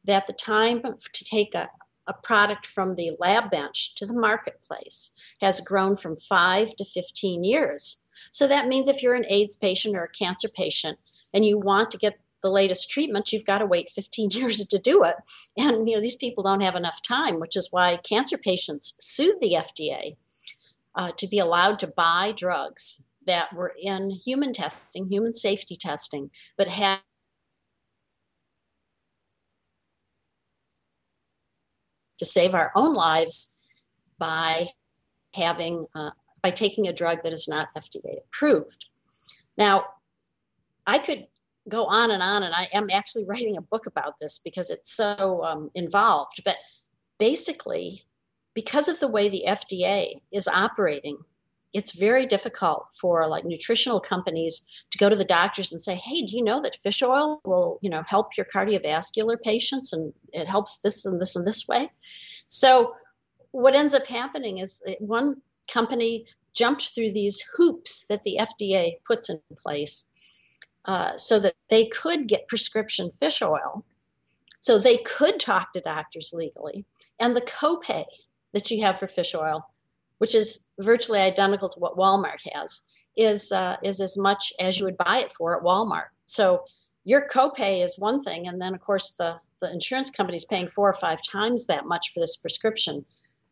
[0.05, 1.69] that the time to take a,
[2.07, 7.43] a product from the lab bench to the marketplace has grown from five to 15
[7.43, 7.97] years.
[8.31, 10.97] So that means if you're an AIDS patient or a cancer patient
[11.33, 14.79] and you want to get the latest treatment, you've got to wait 15 years to
[14.79, 15.15] do it.
[15.57, 19.39] And you know these people don't have enough time, which is why cancer patients sued
[19.39, 20.15] the FDA
[20.95, 26.31] uh, to be allowed to buy drugs that were in human testing, human safety testing,
[26.57, 26.99] but had
[32.17, 33.55] to save our own lives
[34.19, 34.67] by
[35.33, 36.11] having uh,
[36.43, 38.85] by taking a drug that is not FDA approved.
[39.57, 39.85] Now,
[40.87, 41.27] I could
[41.69, 42.43] go on and on.
[42.43, 46.41] And I am actually writing a book about this because it's so um, involved.
[46.43, 46.57] But
[47.19, 48.03] basically,
[48.53, 51.17] because of the way the FDA is operating,
[51.73, 56.25] it's very difficult for like nutritional companies to go to the doctors and say, "Hey,
[56.25, 60.49] do you know that fish oil will, you know, help your cardiovascular patients and it
[60.49, 61.89] helps this and this and this way?"
[62.47, 62.93] So
[63.51, 69.29] what ends up happening is one company jumped through these hoops that the FDA puts
[69.29, 70.05] in place
[70.85, 73.85] uh, so that they could get prescription fish oil.
[74.59, 76.85] So they could talk to doctors legally.
[77.19, 78.05] And the copay
[78.53, 79.65] that you have for fish oil,
[80.19, 82.81] which is virtually identical to what Walmart has,
[83.17, 86.09] is uh, is as much as you would buy it for at Walmart.
[86.25, 86.63] So
[87.03, 90.69] your copay is one thing, and then of course the the insurance company is paying
[90.69, 93.05] four or five times that much for this prescription.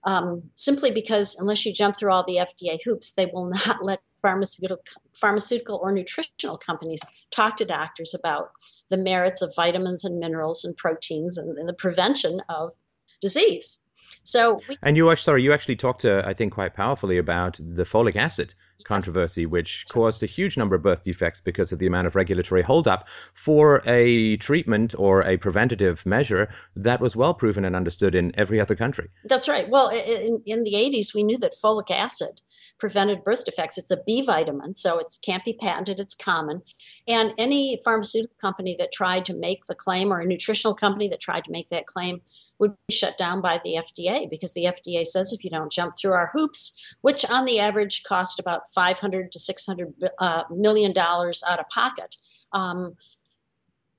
[0.05, 3.99] Um, simply because unless you jump through all the FDA hoops, they will not let
[4.21, 7.01] pharmaceutical, pharmaceutical or nutritional companies
[7.31, 8.51] talk to doctors about
[8.89, 12.73] the merits of vitamins and minerals and proteins and, and the prevention of
[13.21, 13.79] disease.
[14.23, 17.83] So, we, and you sorry, you actually talked, to, I think, quite powerfully about the
[17.83, 18.53] folic acid.
[18.85, 22.61] Controversy, which caused a huge number of birth defects because of the amount of regulatory
[22.61, 28.31] holdup for a treatment or a preventative measure that was well proven and understood in
[28.37, 29.09] every other country.
[29.25, 29.69] That's right.
[29.69, 32.41] Well, in, in the 80s, we knew that folic acid
[32.79, 33.77] prevented birth defects.
[33.77, 36.61] It's a B vitamin, so it can't be patented, it's common.
[37.07, 41.19] And any pharmaceutical company that tried to make the claim or a nutritional company that
[41.19, 42.21] tried to make that claim
[42.59, 45.93] would be shut down by the FDA because the FDA says if you don't jump
[45.97, 51.43] through our hoops, which on the average cost about 500 to 600 uh, million dollars
[51.47, 52.15] out of pocket,
[52.53, 52.95] um,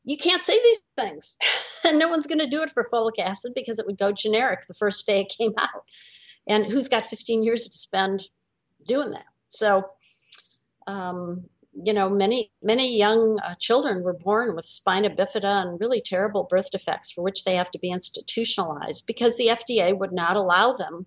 [0.04, 1.36] you can't say these things.
[1.84, 4.66] and no one's going to do it for folic acid because it would go generic
[4.66, 5.84] the first day it came out.
[6.48, 8.22] And who's got 15 years to spend
[8.86, 9.26] doing that.
[9.48, 9.84] So,
[10.86, 16.00] um, you know, many many young uh, children were born with spina bifida and really
[16.00, 20.36] terrible birth defects for which they have to be institutionalized because the FDA would not
[20.36, 21.06] allow them,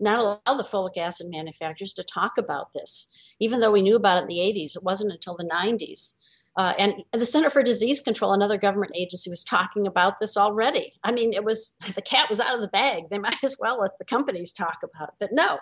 [0.00, 3.06] not allow the folic acid manufacturers to talk about this.
[3.40, 6.14] Even though we knew about it in the 80s, it wasn't until the 90s.
[6.56, 10.92] Uh, and the Center for Disease Control, another government agency, was talking about this already.
[11.04, 13.04] I mean, it was the cat was out of the bag.
[13.08, 15.58] They might as well let the companies talk about it, but no.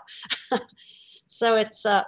[1.28, 2.04] So it's uh,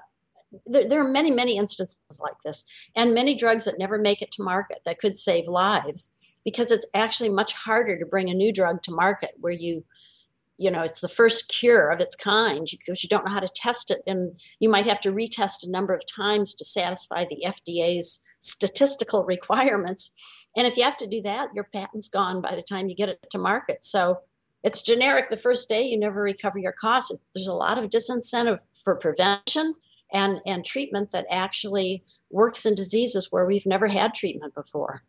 [0.66, 2.64] there, there, are many, many instances like this,
[2.96, 6.12] and many drugs that never make it to market that could save lives
[6.44, 9.84] because it's actually much harder to bring a new drug to market where you
[10.60, 13.52] you know it's the first cure of its kind because you don't know how to
[13.56, 17.42] test it and you might have to retest a number of times to satisfy the
[17.46, 20.10] FDA's statistical requirements.
[20.56, 23.08] And if you have to do that your patent's gone by the time you get
[23.08, 23.84] it to market.
[23.84, 24.20] So
[24.62, 27.10] it's generic the first day you never recover your costs.
[27.10, 29.74] It's, there's a lot of disincentive for prevention
[30.12, 35.02] and, and treatment that actually works in diseases where we've never had treatment before.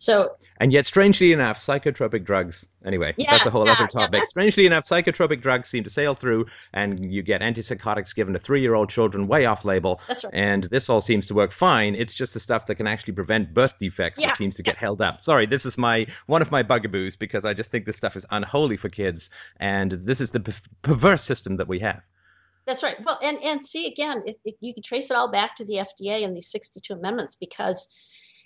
[0.00, 2.66] So, and yet, strangely enough, psychotropic drugs.
[2.86, 4.20] Anyway, yeah, that's a whole yeah, other topic.
[4.20, 8.38] Yeah, strangely enough, psychotropic drugs seem to sail through, and you get antipsychotics given to
[8.38, 10.00] three-year-old children way off label.
[10.08, 10.32] That's right.
[10.34, 11.94] And this all seems to work fine.
[11.94, 15.02] It's just the stuff that can actually prevent birth defects that seems to get held
[15.02, 15.22] up.
[15.22, 18.24] Sorry, this is my one of my bugaboos because I just think this stuff is
[18.30, 20.40] unholy for kids, and this is the
[20.80, 22.00] perverse system that we have.
[22.64, 22.96] That's right.
[23.04, 25.74] Well, and and see again, it, it, you can trace it all back to the
[25.74, 27.88] FDA and these 62 amendments because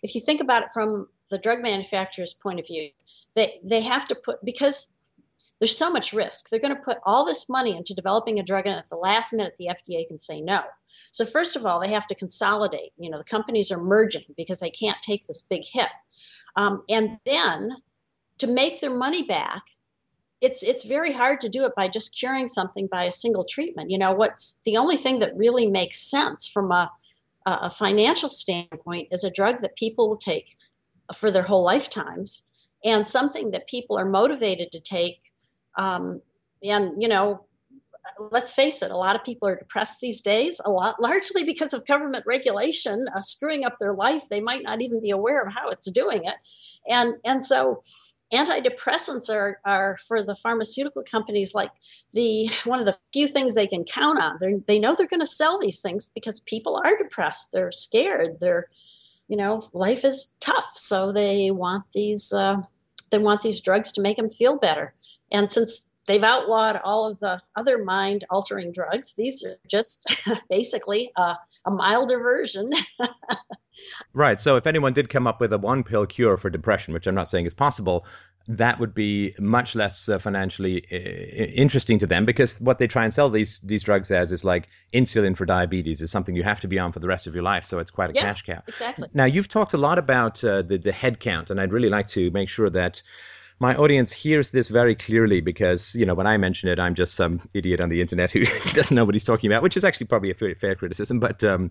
[0.04, 2.90] if you think about it from the drug manufacturer's point of view,
[3.34, 4.92] they they have to put because
[5.58, 6.50] there's so much risk.
[6.50, 9.32] They're going to put all this money into developing a drug, and at the last
[9.32, 10.62] minute, the FDA can say no.
[11.10, 12.92] So first of all, they have to consolidate.
[12.98, 15.88] You know, the companies are merging because they can't take this big hit,
[16.56, 17.70] um, and then
[18.38, 19.62] to make their money back,
[20.42, 23.90] it's it's very hard to do it by just curing something by a single treatment.
[23.90, 26.90] You know, what's the only thing that really makes sense from a
[27.46, 30.56] a financial standpoint is a drug that people will take
[31.16, 32.42] for their whole lifetimes
[32.84, 35.32] and something that people are motivated to take.
[35.76, 36.22] Um,
[36.62, 37.44] and you know,
[38.30, 41.74] let's face it, a lot of people are depressed these days, a lot largely because
[41.74, 44.24] of government regulation uh, screwing up their life.
[44.30, 46.36] They might not even be aware of how it's doing it,
[46.88, 47.82] and and so
[48.32, 51.70] antidepressants are, are for the pharmaceutical companies like
[52.12, 54.36] the one of the few things they can count on.
[54.40, 58.40] They're, they know they're going to sell these things because people are depressed they're scared
[58.40, 58.68] they're
[59.28, 60.72] you know life is tough.
[60.74, 62.56] So they want these uh,
[63.10, 64.94] they want these drugs to make them feel better.
[65.30, 70.06] And since they've outlawed all of the other mind altering drugs these are just
[70.50, 71.36] basically a,
[71.66, 72.68] a milder version
[74.12, 74.38] Right.
[74.38, 77.14] So if anyone did come up with a one pill cure for depression, which I'm
[77.14, 78.06] not saying is possible,
[78.46, 83.02] that would be much less uh, financially uh, interesting to them because what they try
[83.02, 86.60] and sell these these drugs as is like insulin for diabetes is something you have
[86.60, 87.64] to be on for the rest of your life.
[87.64, 88.62] So it's quite a yeah, cash cow.
[88.68, 89.08] Exactly.
[89.14, 92.08] Now you've talked a lot about uh, the the head count, and I'd really like
[92.08, 93.02] to make sure that
[93.64, 97.14] my audience hears this very clearly because you know when I mention it, I'm just
[97.14, 100.06] some idiot on the internet who doesn't know what he's talking about, which is actually
[100.06, 101.18] probably a fair, fair criticism.
[101.18, 101.70] But um,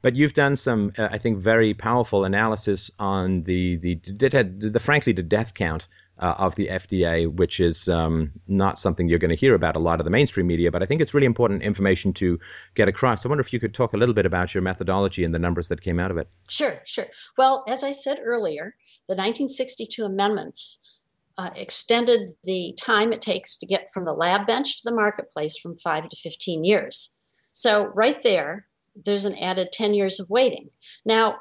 [0.00, 4.80] but you've done some, uh, I think, very powerful analysis on the the the, the
[4.80, 5.86] frankly the death count.
[6.20, 9.80] Uh, of the FDA, which is um, not something you're going to hear about a
[9.80, 12.38] lot of the mainstream media, but I think it's really important information to
[12.76, 13.26] get across.
[13.26, 15.66] I wonder if you could talk a little bit about your methodology and the numbers
[15.68, 16.28] that came out of it.
[16.48, 17.08] Sure, sure.
[17.36, 18.76] Well, as I said earlier,
[19.08, 20.78] the 1962 amendments
[21.36, 25.58] uh, extended the time it takes to get from the lab bench to the marketplace
[25.58, 27.10] from five to 15 years.
[27.52, 28.66] So, right there,
[29.04, 30.70] there's an added 10 years of waiting.
[31.04, 31.38] Now,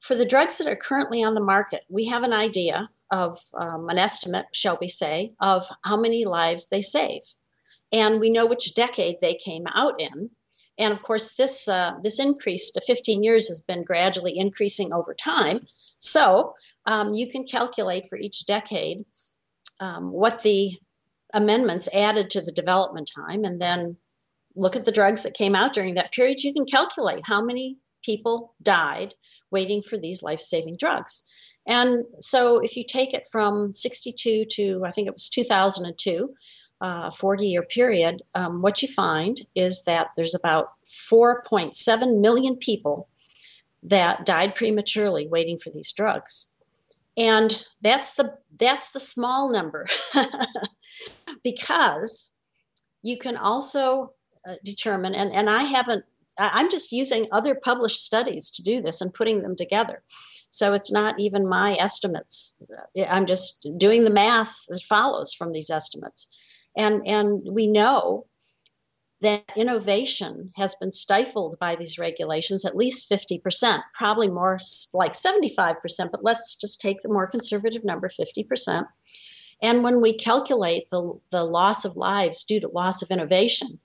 [0.00, 3.88] for the drugs that are currently on the market, we have an idea of um,
[3.88, 7.22] an estimate, shall we say, of how many lives they save.
[7.92, 10.30] And we know which decade they came out in.
[10.78, 15.14] And of course, this, uh, this increase to 15 years has been gradually increasing over
[15.14, 15.66] time.
[16.00, 16.54] So
[16.86, 19.04] um, you can calculate for each decade
[19.80, 20.72] um, what the
[21.32, 23.96] amendments added to the development time and then
[24.56, 26.42] look at the drugs that came out during that period.
[26.42, 29.14] You can calculate how many people died
[29.50, 31.24] waiting for these life saving drugs.
[31.66, 36.34] And so if you take it from 62 to, I think it was 2002,
[36.80, 40.68] uh, 40 year period, um, what you find is that there's about
[41.10, 43.08] 4.7 million people
[43.82, 46.53] that died prematurely waiting for these drugs.
[47.16, 49.86] And that's the that's the small number
[51.44, 52.30] because
[53.02, 54.12] you can also
[54.48, 56.04] uh, determine and, and I haven't
[56.38, 60.02] I'm just using other published studies to do this and putting them together.
[60.50, 62.56] So it's not even my estimates.
[63.08, 66.28] I'm just doing the math that follows from these estimates.
[66.76, 68.26] And, and we know
[69.24, 74.58] that innovation has been stifled by these regulations at least 50%, probably more
[74.92, 75.76] like 75%,
[76.10, 78.86] but let's just take the more conservative number 50%.
[79.62, 83.80] And when we calculate the, the loss of lives due to loss of innovation,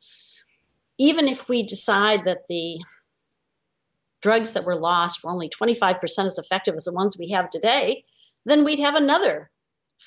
[0.97, 2.79] even if we decide that the
[4.21, 8.03] drugs that were lost were only 25% as effective as the ones we have today,
[8.45, 9.49] then we'd have another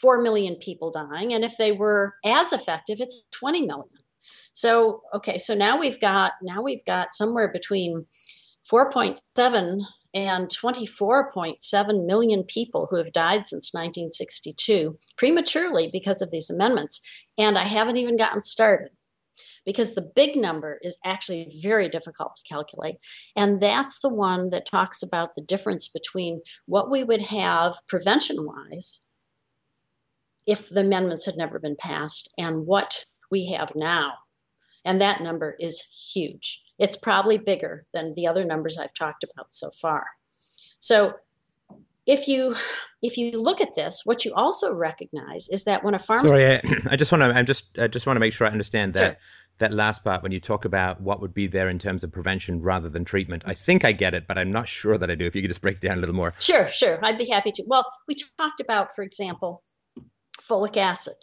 [0.00, 1.32] 4 million people dying.
[1.32, 3.88] And if they were as effective, it's 20 million.
[4.52, 8.06] So, okay, so now we've got now we've got somewhere between
[8.70, 9.80] 4.7
[10.14, 17.00] and 24.7 million people who have died since 1962 prematurely because of these amendments.
[17.38, 18.90] And I haven't even gotten started
[19.64, 22.96] because the big number is actually very difficult to calculate.
[23.36, 28.44] And that's the one that talks about the difference between what we would have prevention
[28.44, 29.00] wise
[30.46, 34.12] if the amendments had never been passed and what we have now.
[34.84, 35.80] And that number is
[36.12, 36.62] huge.
[36.78, 40.06] It's probably bigger than the other numbers I've talked about so far.
[40.80, 41.14] So
[42.06, 42.56] if you
[43.00, 46.54] if you look at this, what you also recognize is that when a pharmacy Sorry,
[46.56, 48.94] I, I just want to I'm just I just want to make sure I understand
[48.94, 49.12] that.
[49.12, 49.16] Sure
[49.58, 52.60] that last part when you talk about what would be there in terms of prevention
[52.62, 53.42] rather than treatment.
[53.46, 55.26] I think I get it, but I'm not sure that I do.
[55.26, 56.34] If you could just break down a little more.
[56.40, 56.98] Sure, sure.
[57.04, 57.64] I'd be happy to.
[57.66, 59.62] Well, we talked about, for example,
[60.40, 61.14] folic acid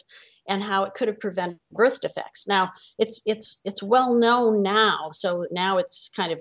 [0.50, 2.46] and how it could have prevented birth defects.
[2.46, 6.40] Now, it's it's it's well known now, so now it's kind of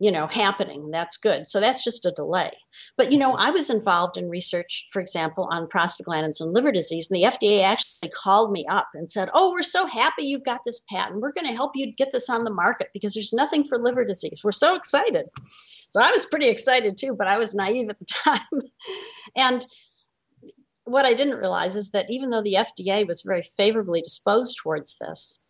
[0.00, 0.90] you know happening.
[0.90, 1.46] That's good.
[1.46, 2.50] So that's just a delay.
[2.96, 7.10] But you know i was involved in research for example on prostaglandins and liver disease
[7.10, 10.60] and the fda actually called me up and said oh we're so happy you've got
[10.64, 11.20] this patent.
[11.20, 14.04] We're going to help you get this on the market because there's nothing for liver
[14.04, 14.42] disease.
[14.42, 15.26] We're so excited.
[15.90, 18.60] So i was pretty excited too but i was naive at the time.
[19.36, 19.64] And
[20.90, 24.96] what i didn't realize is that even though the fda was very favorably disposed towards
[24.98, 25.40] this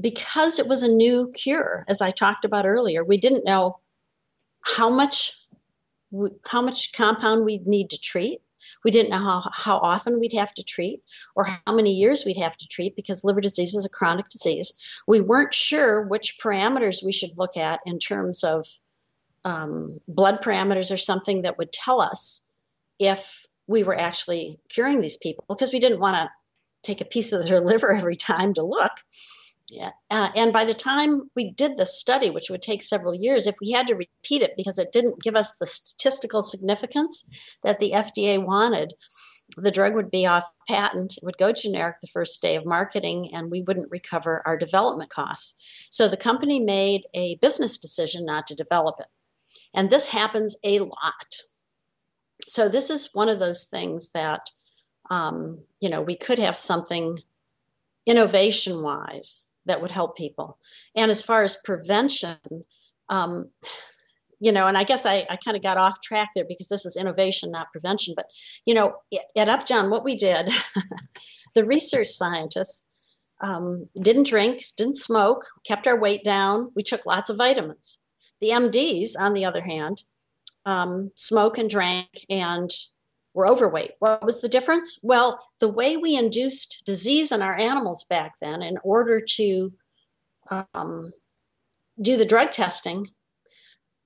[0.00, 3.78] because it was a new cure, as I talked about earlier, we didn't know
[4.62, 5.32] how much
[6.46, 8.40] how much compound we'd need to treat.
[8.84, 11.02] We didn't know how, how often we'd have to treat
[11.34, 14.72] or how many years we'd have to treat because liver disease is a chronic disease.
[15.08, 18.66] We weren't sure which parameters we should look at in terms of
[19.44, 22.42] um, blood parameters or something that would tell us
[23.00, 26.30] if we were actually curing these people because we didn't want to
[26.82, 28.92] take a piece of their liver every time to look.
[29.70, 29.90] Yeah.
[30.10, 33.56] Uh, and by the time we did the study, which would take several years, if
[33.60, 37.24] we had to repeat it because it didn't give us the statistical significance
[37.62, 38.92] that the FDA wanted,
[39.56, 43.30] the drug would be off patent, it would go generic the first day of marketing,
[43.34, 45.54] and we wouldn't recover our development costs.
[45.90, 49.06] So the company made a business decision not to develop it.
[49.74, 51.42] And this happens a lot.
[52.46, 54.48] So this is one of those things that,
[55.10, 57.18] um, you know, we could have something
[58.06, 60.58] innovation wise that would help people.
[60.94, 62.38] And as far as prevention,
[63.08, 63.50] um,
[64.40, 66.84] you know, and I guess I, I kind of got off track there because this
[66.84, 68.14] is innovation, not prevention.
[68.14, 68.26] But,
[68.66, 68.96] you know,
[69.36, 70.50] at Upjohn, what we did,
[71.54, 72.86] the research scientists
[73.40, 76.70] um, didn't drink, didn't smoke, kept our weight down.
[76.74, 77.98] We took lots of vitamins.
[78.40, 80.02] The MDs, on the other hand,
[80.66, 82.70] um, smoke and drank and
[83.34, 83.92] were overweight.
[83.98, 84.98] What was the difference?
[85.02, 89.72] Well, the way we induced disease in our animals back then, in order to
[90.50, 91.12] um,
[92.00, 93.08] do the drug testing,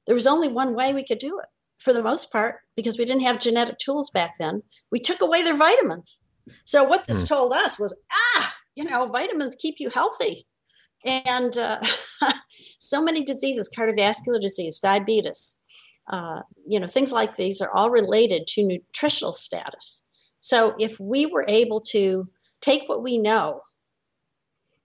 [0.07, 1.47] there was only one way we could do it
[1.79, 4.63] for the most part because we didn't have genetic tools back then.
[4.91, 6.21] We took away their vitamins.
[6.65, 7.27] So, what this hmm.
[7.27, 10.47] told us was ah, you know, vitamins keep you healthy.
[11.05, 11.81] And uh,
[12.79, 15.57] so many diseases cardiovascular disease, diabetes,
[16.09, 20.03] uh, you know, things like these are all related to nutritional status.
[20.41, 22.29] So if we were able to
[22.61, 23.61] take what we know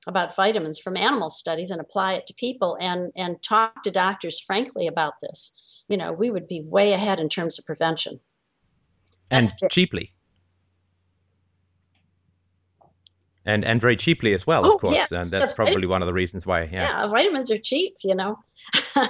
[0.06, 4.40] about vitamins from animal studies and apply it to people and and talk to doctors
[4.40, 8.20] frankly about this, you know, we would be way ahead in terms of prevention.
[9.32, 10.14] And cheaply.
[13.46, 14.94] and and very cheaply as well, of oh, course.
[14.94, 16.64] Yes, and that's probably one of the reasons why.
[16.64, 16.90] Yeah.
[16.90, 18.40] yeah, vitamins are cheap, you know.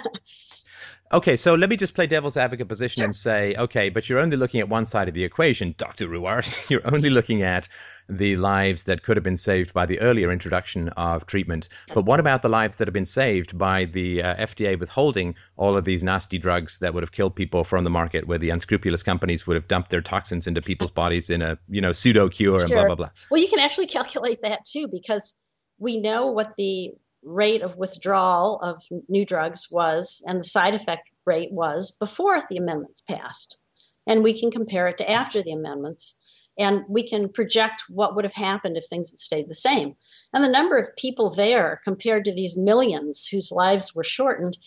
[1.13, 3.05] Okay, so let me just play devil's advocate position sure.
[3.05, 6.07] and say, okay, but you're only looking at one side of the equation, Dr.
[6.07, 6.69] Ruwart.
[6.71, 7.69] You're only looking at
[8.09, 11.69] the lives that could have been saved by the earlier introduction of treatment.
[11.87, 11.93] Yes.
[11.93, 15.77] But what about the lives that have been saved by the uh, FDA withholding all
[15.77, 19.03] of these nasty drugs that would have killed people from the market, where the unscrupulous
[19.03, 22.59] companies would have dumped their toxins into people's bodies in a you know pseudo cure
[22.59, 22.65] sure.
[22.65, 23.09] and blah blah blah.
[23.29, 25.35] Well, you can actually calculate that too because
[25.77, 26.91] we know what the
[27.23, 32.57] rate of withdrawal of new drugs was and the side effect rate was before the
[32.57, 33.57] amendments passed.
[34.05, 36.15] And we can compare it to after the amendments.
[36.59, 39.95] And we can project what would have happened if things had stayed the same.
[40.33, 44.57] And the number of people there compared to these millions whose lives were shortened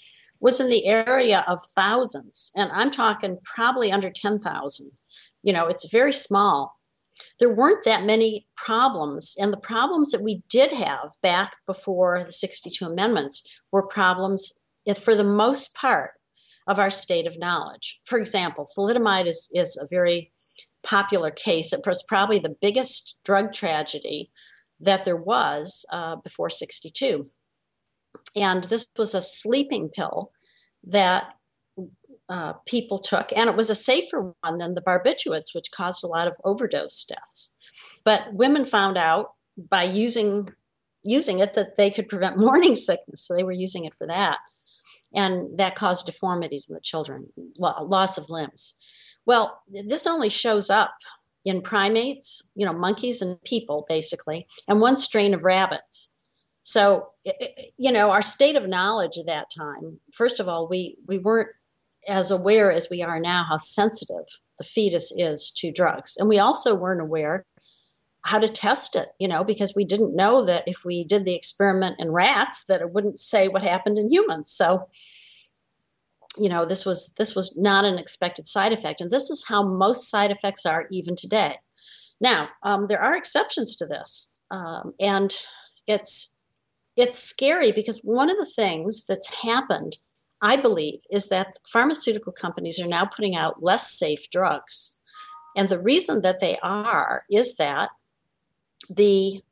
[0.40, 2.50] was in the area of thousands.
[2.56, 4.90] And I'm talking probably under 10,000.
[5.42, 6.76] You know, it's very small
[7.38, 9.34] there weren't that many problems.
[9.38, 14.52] And the problems that we did have back before the 62 amendments were problems,
[15.02, 16.12] for the most part,
[16.66, 18.00] of our state of knowledge.
[18.06, 20.32] For example, thalidomide is, is a very
[20.82, 21.72] popular case.
[21.72, 24.30] It was probably the biggest drug tragedy
[24.80, 27.24] that there was uh, before 62.
[28.34, 30.32] And this was a sleeping pill
[30.84, 31.35] that
[32.28, 36.08] uh, people took, and it was a safer one than the barbiturates, which caused a
[36.08, 37.56] lot of overdose deaths.
[38.04, 39.32] But women found out
[39.70, 40.48] by using
[41.02, 44.38] using it that they could prevent morning sickness, so they were using it for that,
[45.14, 47.26] and that caused deformities in the children,
[47.58, 48.74] lo- loss of limbs.
[49.24, 50.94] Well, this only shows up
[51.44, 56.08] in primates, you know, monkeys and people, basically, and one strain of rabbits.
[56.64, 57.10] So,
[57.78, 61.50] you know, our state of knowledge at that time, first of all, we, we weren't
[62.06, 64.24] as aware as we are now how sensitive
[64.58, 66.16] the fetus is to drugs.
[66.16, 67.44] And we also weren't aware
[68.22, 71.34] how to test it, you know, because we didn't know that if we did the
[71.34, 74.50] experiment in rats that it wouldn't say what happened in humans.
[74.50, 74.88] So
[76.38, 79.00] you know, this was this was not an expected side effect.
[79.00, 81.56] And this is how most side effects are even today.
[82.20, 84.28] Now, um, there are exceptions to this.
[84.50, 85.34] Um, and
[85.86, 86.34] it's
[86.96, 89.96] it's scary because one of the things that's happened
[90.42, 94.98] I believe, is that pharmaceutical companies are now putting out less safe drugs.
[95.56, 97.88] And the reason that they are is that
[98.90, 99.42] the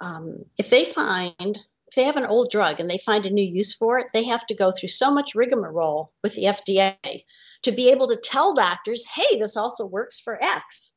[0.00, 1.58] um, if they find
[1.94, 4.24] if they have an old drug and they find a new use for it, they
[4.24, 7.24] have to go through so much rigmarole with the FDA
[7.62, 10.92] to be able to tell doctors, hey, this also works for X.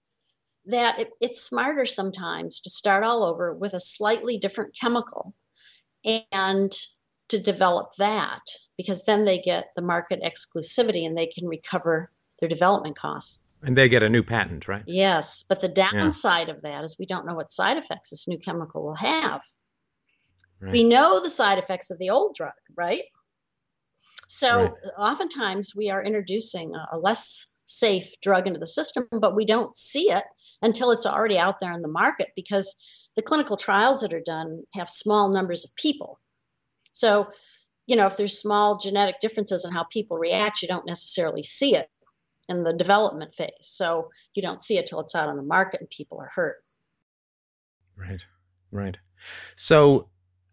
[0.66, 5.36] That it, it's smarter sometimes to start all over with a slightly different chemical
[6.04, 6.76] and
[7.30, 8.42] to develop that
[8.78, 13.44] because then they get the market exclusivity and they can recover their development costs.
[13.64, 14.84] And they get a new patent, right?
[14.86, 15.44] Yes.
[15.48, 16.54] But the downside yeah.
[16.54, 19.42] of that is we don't know what side effects this new chemical will have.
[20.60, 20.72] Right.
[20.72, 23.04] We know the side effects of the old drug, right?
[24.28, 24.72] So right.
[24.98, 29.76] oftentimes we are introducing a, a less safe drug into the system, but we don't
[29.76, 30.24] see it
[30.62, 32.76] until it's already out there in the market because
[33.16, 36.20] the clinical trials that are done have small numbers of people
[36.98, 37.28] so,
[37.86, 41.76] you know, if there's small genetic differences in how people react, you don't necessarily see
[41.76, 41.90] it
[42.50, 43.52] in the development phase.
[43.62, 46.58] So you don't see it till it's out on the market and people are hurt.
[47.96, 48.22] Right,
[48.72, 48.98] right.
[49.56, 50.10] So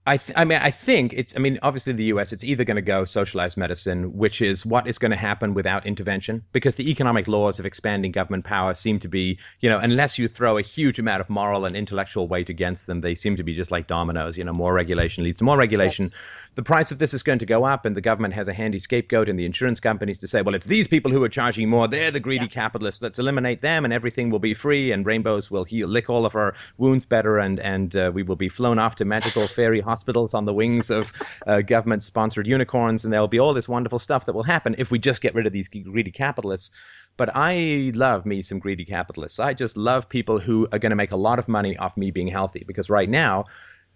[0.06, 1.34] I, th- I mean, I think it's.
[1.34, 2.34] I mean, obviously, the U.S.
[2.34, 5.86] It's either going to go socialized medicine, which is what is going to happen without
[5.86, 10.18] intervention, because the economic laws of expanding government power seem to be, you know, unless
[10.18, 13.42] you throw a huge amount of moral and intellectual weight against them, they seem to
[13.42, 14.36] be just like dominoes.
[14.36, 16.04] You know, more regulation leads to more regulation.
[16.04, 16.14] Yes.
[16.54, 18.78] The price of this is going to go up, and the government has a handy
[18.78, 21.88] scapegoat in the insurance companies to say, well, it's these people who are charging more.
[21.88, 22.50] They're the greedy yeah.
[22.50, 23.00] capitalists.
[23.00, 26.36] Let's eliminate them, and everything will be free, and rainbows will heal, lick all of
[26.36, 30.34] our wounds better, and and uh, we will be flown off to magical fairy hospitals
[30.34, 31.12] on the wings of
[31.46, 34.90] uh, government sponsored unicorns, and there'll be all this wonderful stuff that will happen if
[34.90, 36.70] we just get rid of these greedy capitalists.
[37.16, 39.38] But I love me some greedy capitalists.
[39.38, 42.10] I just love people who are going to make a lot of money off me
[42.10, 43.44] being healthy because right now,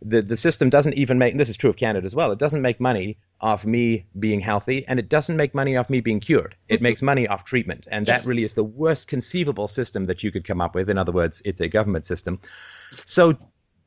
[0.00, 2.62] the, the system doesn't even make, this is true of Canada as well, it doesn't
[2.62, 6.54] make money off me being healthy and it doesn't make money off me being cured.
[6.68, 6.84] It mm-hmm.
[6.84, 7.88] makes money off treatment.
[7.90, 8.22] And yes.
[8.22, 10.88] that really is the worst conceivable system that you could come up with.
[10.88, 12.38] In other words, it's a government system.
[13.04, 13.36] So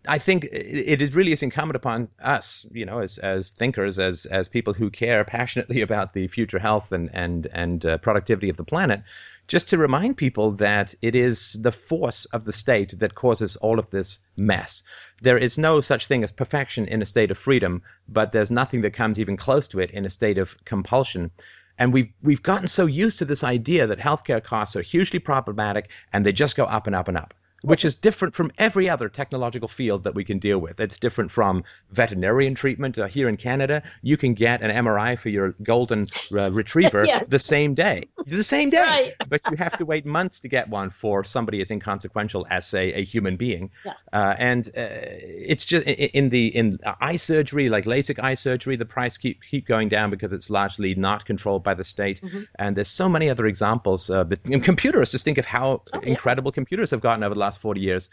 [0.08, 4.26] I think it, it really is incumbent upon us, you know, as as thinkers, as
[4.26, 8.58] as people who care passionately about the future health and and and uh, productivity of
[8.58, 9.04] the planet,
[9.48, 13.78] just to remind people that it is the force of the state that causes all
[13.78, 14.82] of this mess.
[15.22, 18.82] There is no such thing as perfection in a state of freedom, but there's nothing
[18.82, 21.30] that comes even close to it in a state of compulsion.
[21.78, 25.92] And we've we've gotten so used to this idea that healthcare costs are hugely problematic
[26.12, 29.10] and they just go up and up and up which is different from every other
[29.10, 30.80] technological field that we can deal with.
[30.80, 32.98] It's different from veterinarian treatment.
[32.98, 37.28] Uh, here in Canada, you can get an MRI for your golden uh, retriever yes.
[37.28, 38.06] the same day.
[38.26, 39.04] The same That's day.
[39.04, 39.14] Right.
[39.30, 42.94] but you have to wait months to get one for somebody as inconsequential as, say,
[42.94, 43.72] a human being.
[43.86, 43.94] Yeah.
[44.12, 48.86] Uh, and uh, it's just in the in eye surgery, like LASIK eye surgery, the
[48.86, 52.22] price keep keep going down because it's largely not controlled by the state.
[52.22, 52.42] Mm-hmm.
[52.56, 54.10] And there's so many other examples.
[54.10, 56.56] Uh, but computers, just think of how oh, incredible yeah.
[56.56, 58.10] computers have gotten over the last last 40 years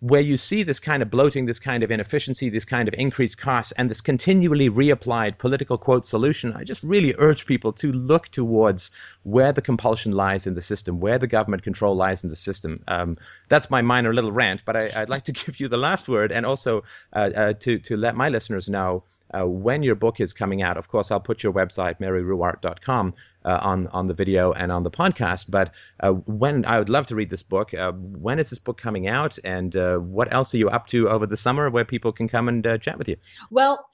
[0.00, 3.38] where you see this kind of bloating, this kind of inefficiency, this kind of increased
[3.38, 8.28] costs, and this continually reapplied political quote solution, I just really urge people to look
[8.28, 8.90] towards
[9.22, 12.82] where the compulsion lies in the system, where the government control lies in the system.
[12.86, 13.16] Um,
[13.48, 16.32] that's my minor little rant, but I, would like to give you the last word
[16.32, 16.82] and also
[17.14, 19.04] uh, uh, to, to let my listeners know
[19.34, 20.76] uh, when your book is coming out.
[20.76, 23.14] Of course, I'll put your website, maryruwart.com,
[23.44, 25.46] uh, on, on the video and on the podcast.
[25.50, 25.70] But
[26.00, 29.08] uh, when I would love to read this book, uh, when is this book coming
[29.08, 29.38] out?
[29.44, 32.48] And uh, what else are you up to over the summer where people can come
[32.48, 33.16] and uh, chat with you?
[33.50, 33.86] Well,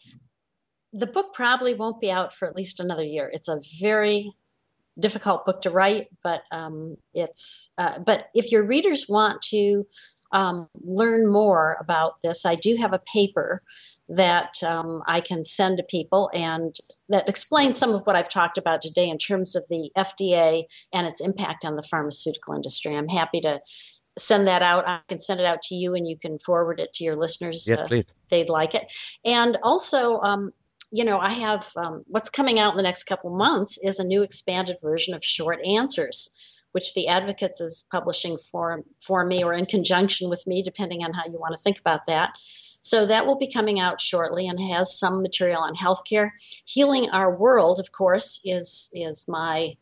[0.93, 3.30] the book probably won't be out for at least another year.
[3.32, 4.32] It's a very
[4.99, 9.86] difficult book to write, but um, it's but if your readers want to
[10.32, 13.62] um, learn more about this, I do have a paper
[14.11, 16.75] that um, I can send to people and
[17.09, 21.07] that explains some of what I've talked about today in terms of the FDA and
[21.07, 22.97] its impact on the pharmaceutical industry.
[22.97, 23.61] I'm happy to
[24.19, 24.89] send that out.
[24.89, 27.67] I can send it out to you and you can forward it to your listeners
[27.69, 28.91] yes, uh, if they'd like it.
[29.25, 30.51] And also, um,
[30.91, 34.05] you know, I have um, what's coming out in the next couple months is a
[34.05, 36.37] new expanded version of Short Answers
[36.73, 41.13] which the Advocates is publishing for for me or in conjunction with me, depending on
[41.13, 42.31] how you want to think about that.
[42.81, 46.31] So that will be coming out shortly and has some material on healthcare.
[46.64, 49.76] Healing Our World, of course, is is my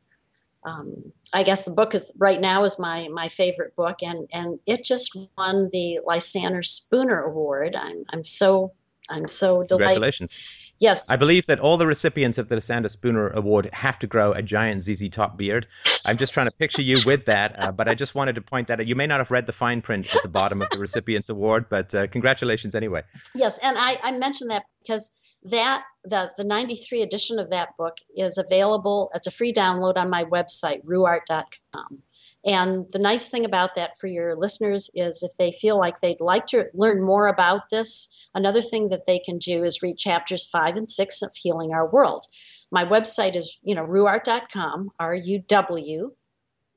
[0.64, 4.59] um, I guess the book is right now is my my favorite book, and and
[4.66, 7.76] it just won the Lysander Spooner Award.
[7.76, 8.72] I'm I'm so
[9.09, 9.68] I'm so delighted.
[9.68, 10.38] Congratulations!
[10.81, 11.11] Yes.
[11.11, 14.43] I believe that all the recipients of the Lysander Spooner Award have to grow a
[14.43, 15.66] giant ZZ Top beard.
[16.07, 18.68] I'm just trying to picture you with that, uh, but I just wanted to point
[18.68, 18.87] that out.
[18.87, 21.66] You may not have read the fine print at the bottom of the recipients award,
[21.68, 23.03] but uh, congratulations anyway.
[23.35, 25.11] Yes, and I, I mentioned that because
[25.45, 30.11] that the the 93 edition of that book is available as a free download on
[30.11, 32.03] my website ruwart.com
[32.45, 36.20] and the nice thing about that for your listeners is if they feel like they'd
[36.20, 40.47] like to learn more about this, another thing that they can do is read chapters
[40.47, 42.26] five and six of Healing Our World.
[42.70, 46.12] My website is, you know, ruwart.com, R U W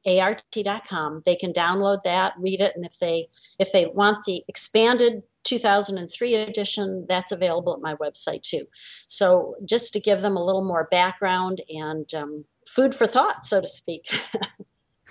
[0.06, 1.22] art.com.
[1.26, 3.28] They can download that, read it, and if they
[3.60, 8.66] if they want the expanded 2003 edition, that's available at my website too.
[9.08, 13.62] So just to give them a little more background and um, food for thought, so
[13.62, 14.10] to speak.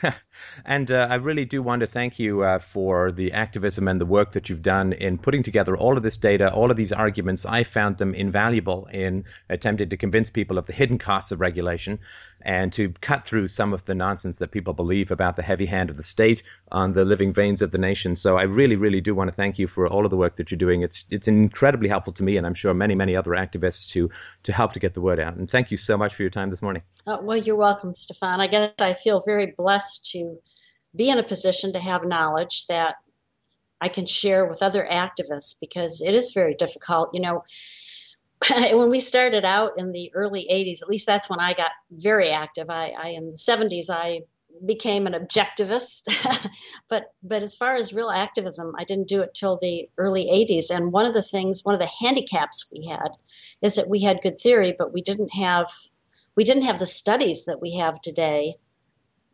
[0.64, 4.06] and uh, I really do want to thank you uh, for the activism and the
[4.06, 7.46] work that you've done in putting together all of this data, all of these arguments.
[7.46, 11.98] I found them invaluable in attempting to convince people of the hidden costs of regulation
[12.42, 15.90] and to cut through some of the nonsense that people believe about the heavy hand
[15.90, 18.16] of the state on the living veins of the nation.
[18.16, 20.50] So I really, really do want to thank you for all of the work that
[20.50, 20.82] you're doing.
[20.82, 24.10] It's it's incredibly helpful to me, and I'm sure many, many other activists to
[24.44, 25.36] to help to get the word out.
[25.36, 26.82] And thank you so much for your time this morning.
[27.06, 28.40] Oh, well, you're welcome, Stefan.
[28.40, 30.29] I guess I feel very blessed to
[30.94, 32.96] be in a position to have knowledge that
[33.80, 37.10] I can share with other activists because it is very difficult.
[37.14, 37.44] You know,
[38.50, 42.30] when we started out in the early 80s, at least that's when I got very
[42.30, 42.70] active.
[42.70, 44.20] I, I in the 70s, I
[44.66, 46.02] became an objectivist,
[46.88, 50.70] but but as far as real activism, I didn't do it till the early 80s.
[50.70, 53.10] And one of the things, one of the handicaps we had,
[53.62, 55.70] is that we had good theory, but we didn't have
[56.36, 58.54] we didn't have the studies that we have today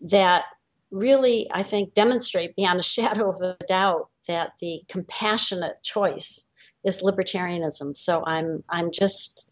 [0.00, 0.44] that
[0.90, 6.48] really, I think, demonstrate beyond a shadow of a doubt that the compassionate choice
[6.84, 7.96] is libertarianism.
[7.96, 9.48] So I'm I'm just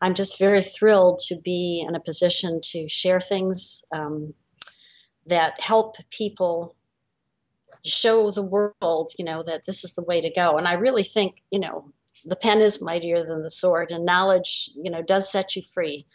[0.00, 4.34] I'm just very thrilled to be in a position to share things um,
[5.26, 6.76] that help people
[7.84, 10.56] show the world, you know, that this is the way to go.
[10.56, 11.90] And I really think, you know,
[12.24, 16.06] the pen is mightier than the sword, and knowledge, you know, does set you free.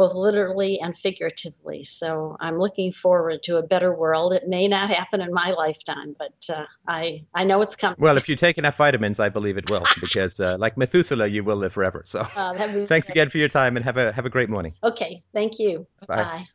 [0.00, 1.84] Both literally and figuratively.
[1.84, 4.32] So I'm looking forward to a better world.
[4.32, 7.96] It may not happen in my lifetime, but uh, I I know it's coming.
[7.98, 11.44] Well, if you take enough vitamins, I believe it will, because uh, like Methuselah, you
[11.44, 12.00] will live forever.
[12.06, 14.72] So uh, thanks again for your time, and have a have a great morning.
[14.82, 15.86] Okay, thank you.
[16.08, 16.16] Bye.
[16.16, 16.48] Bye.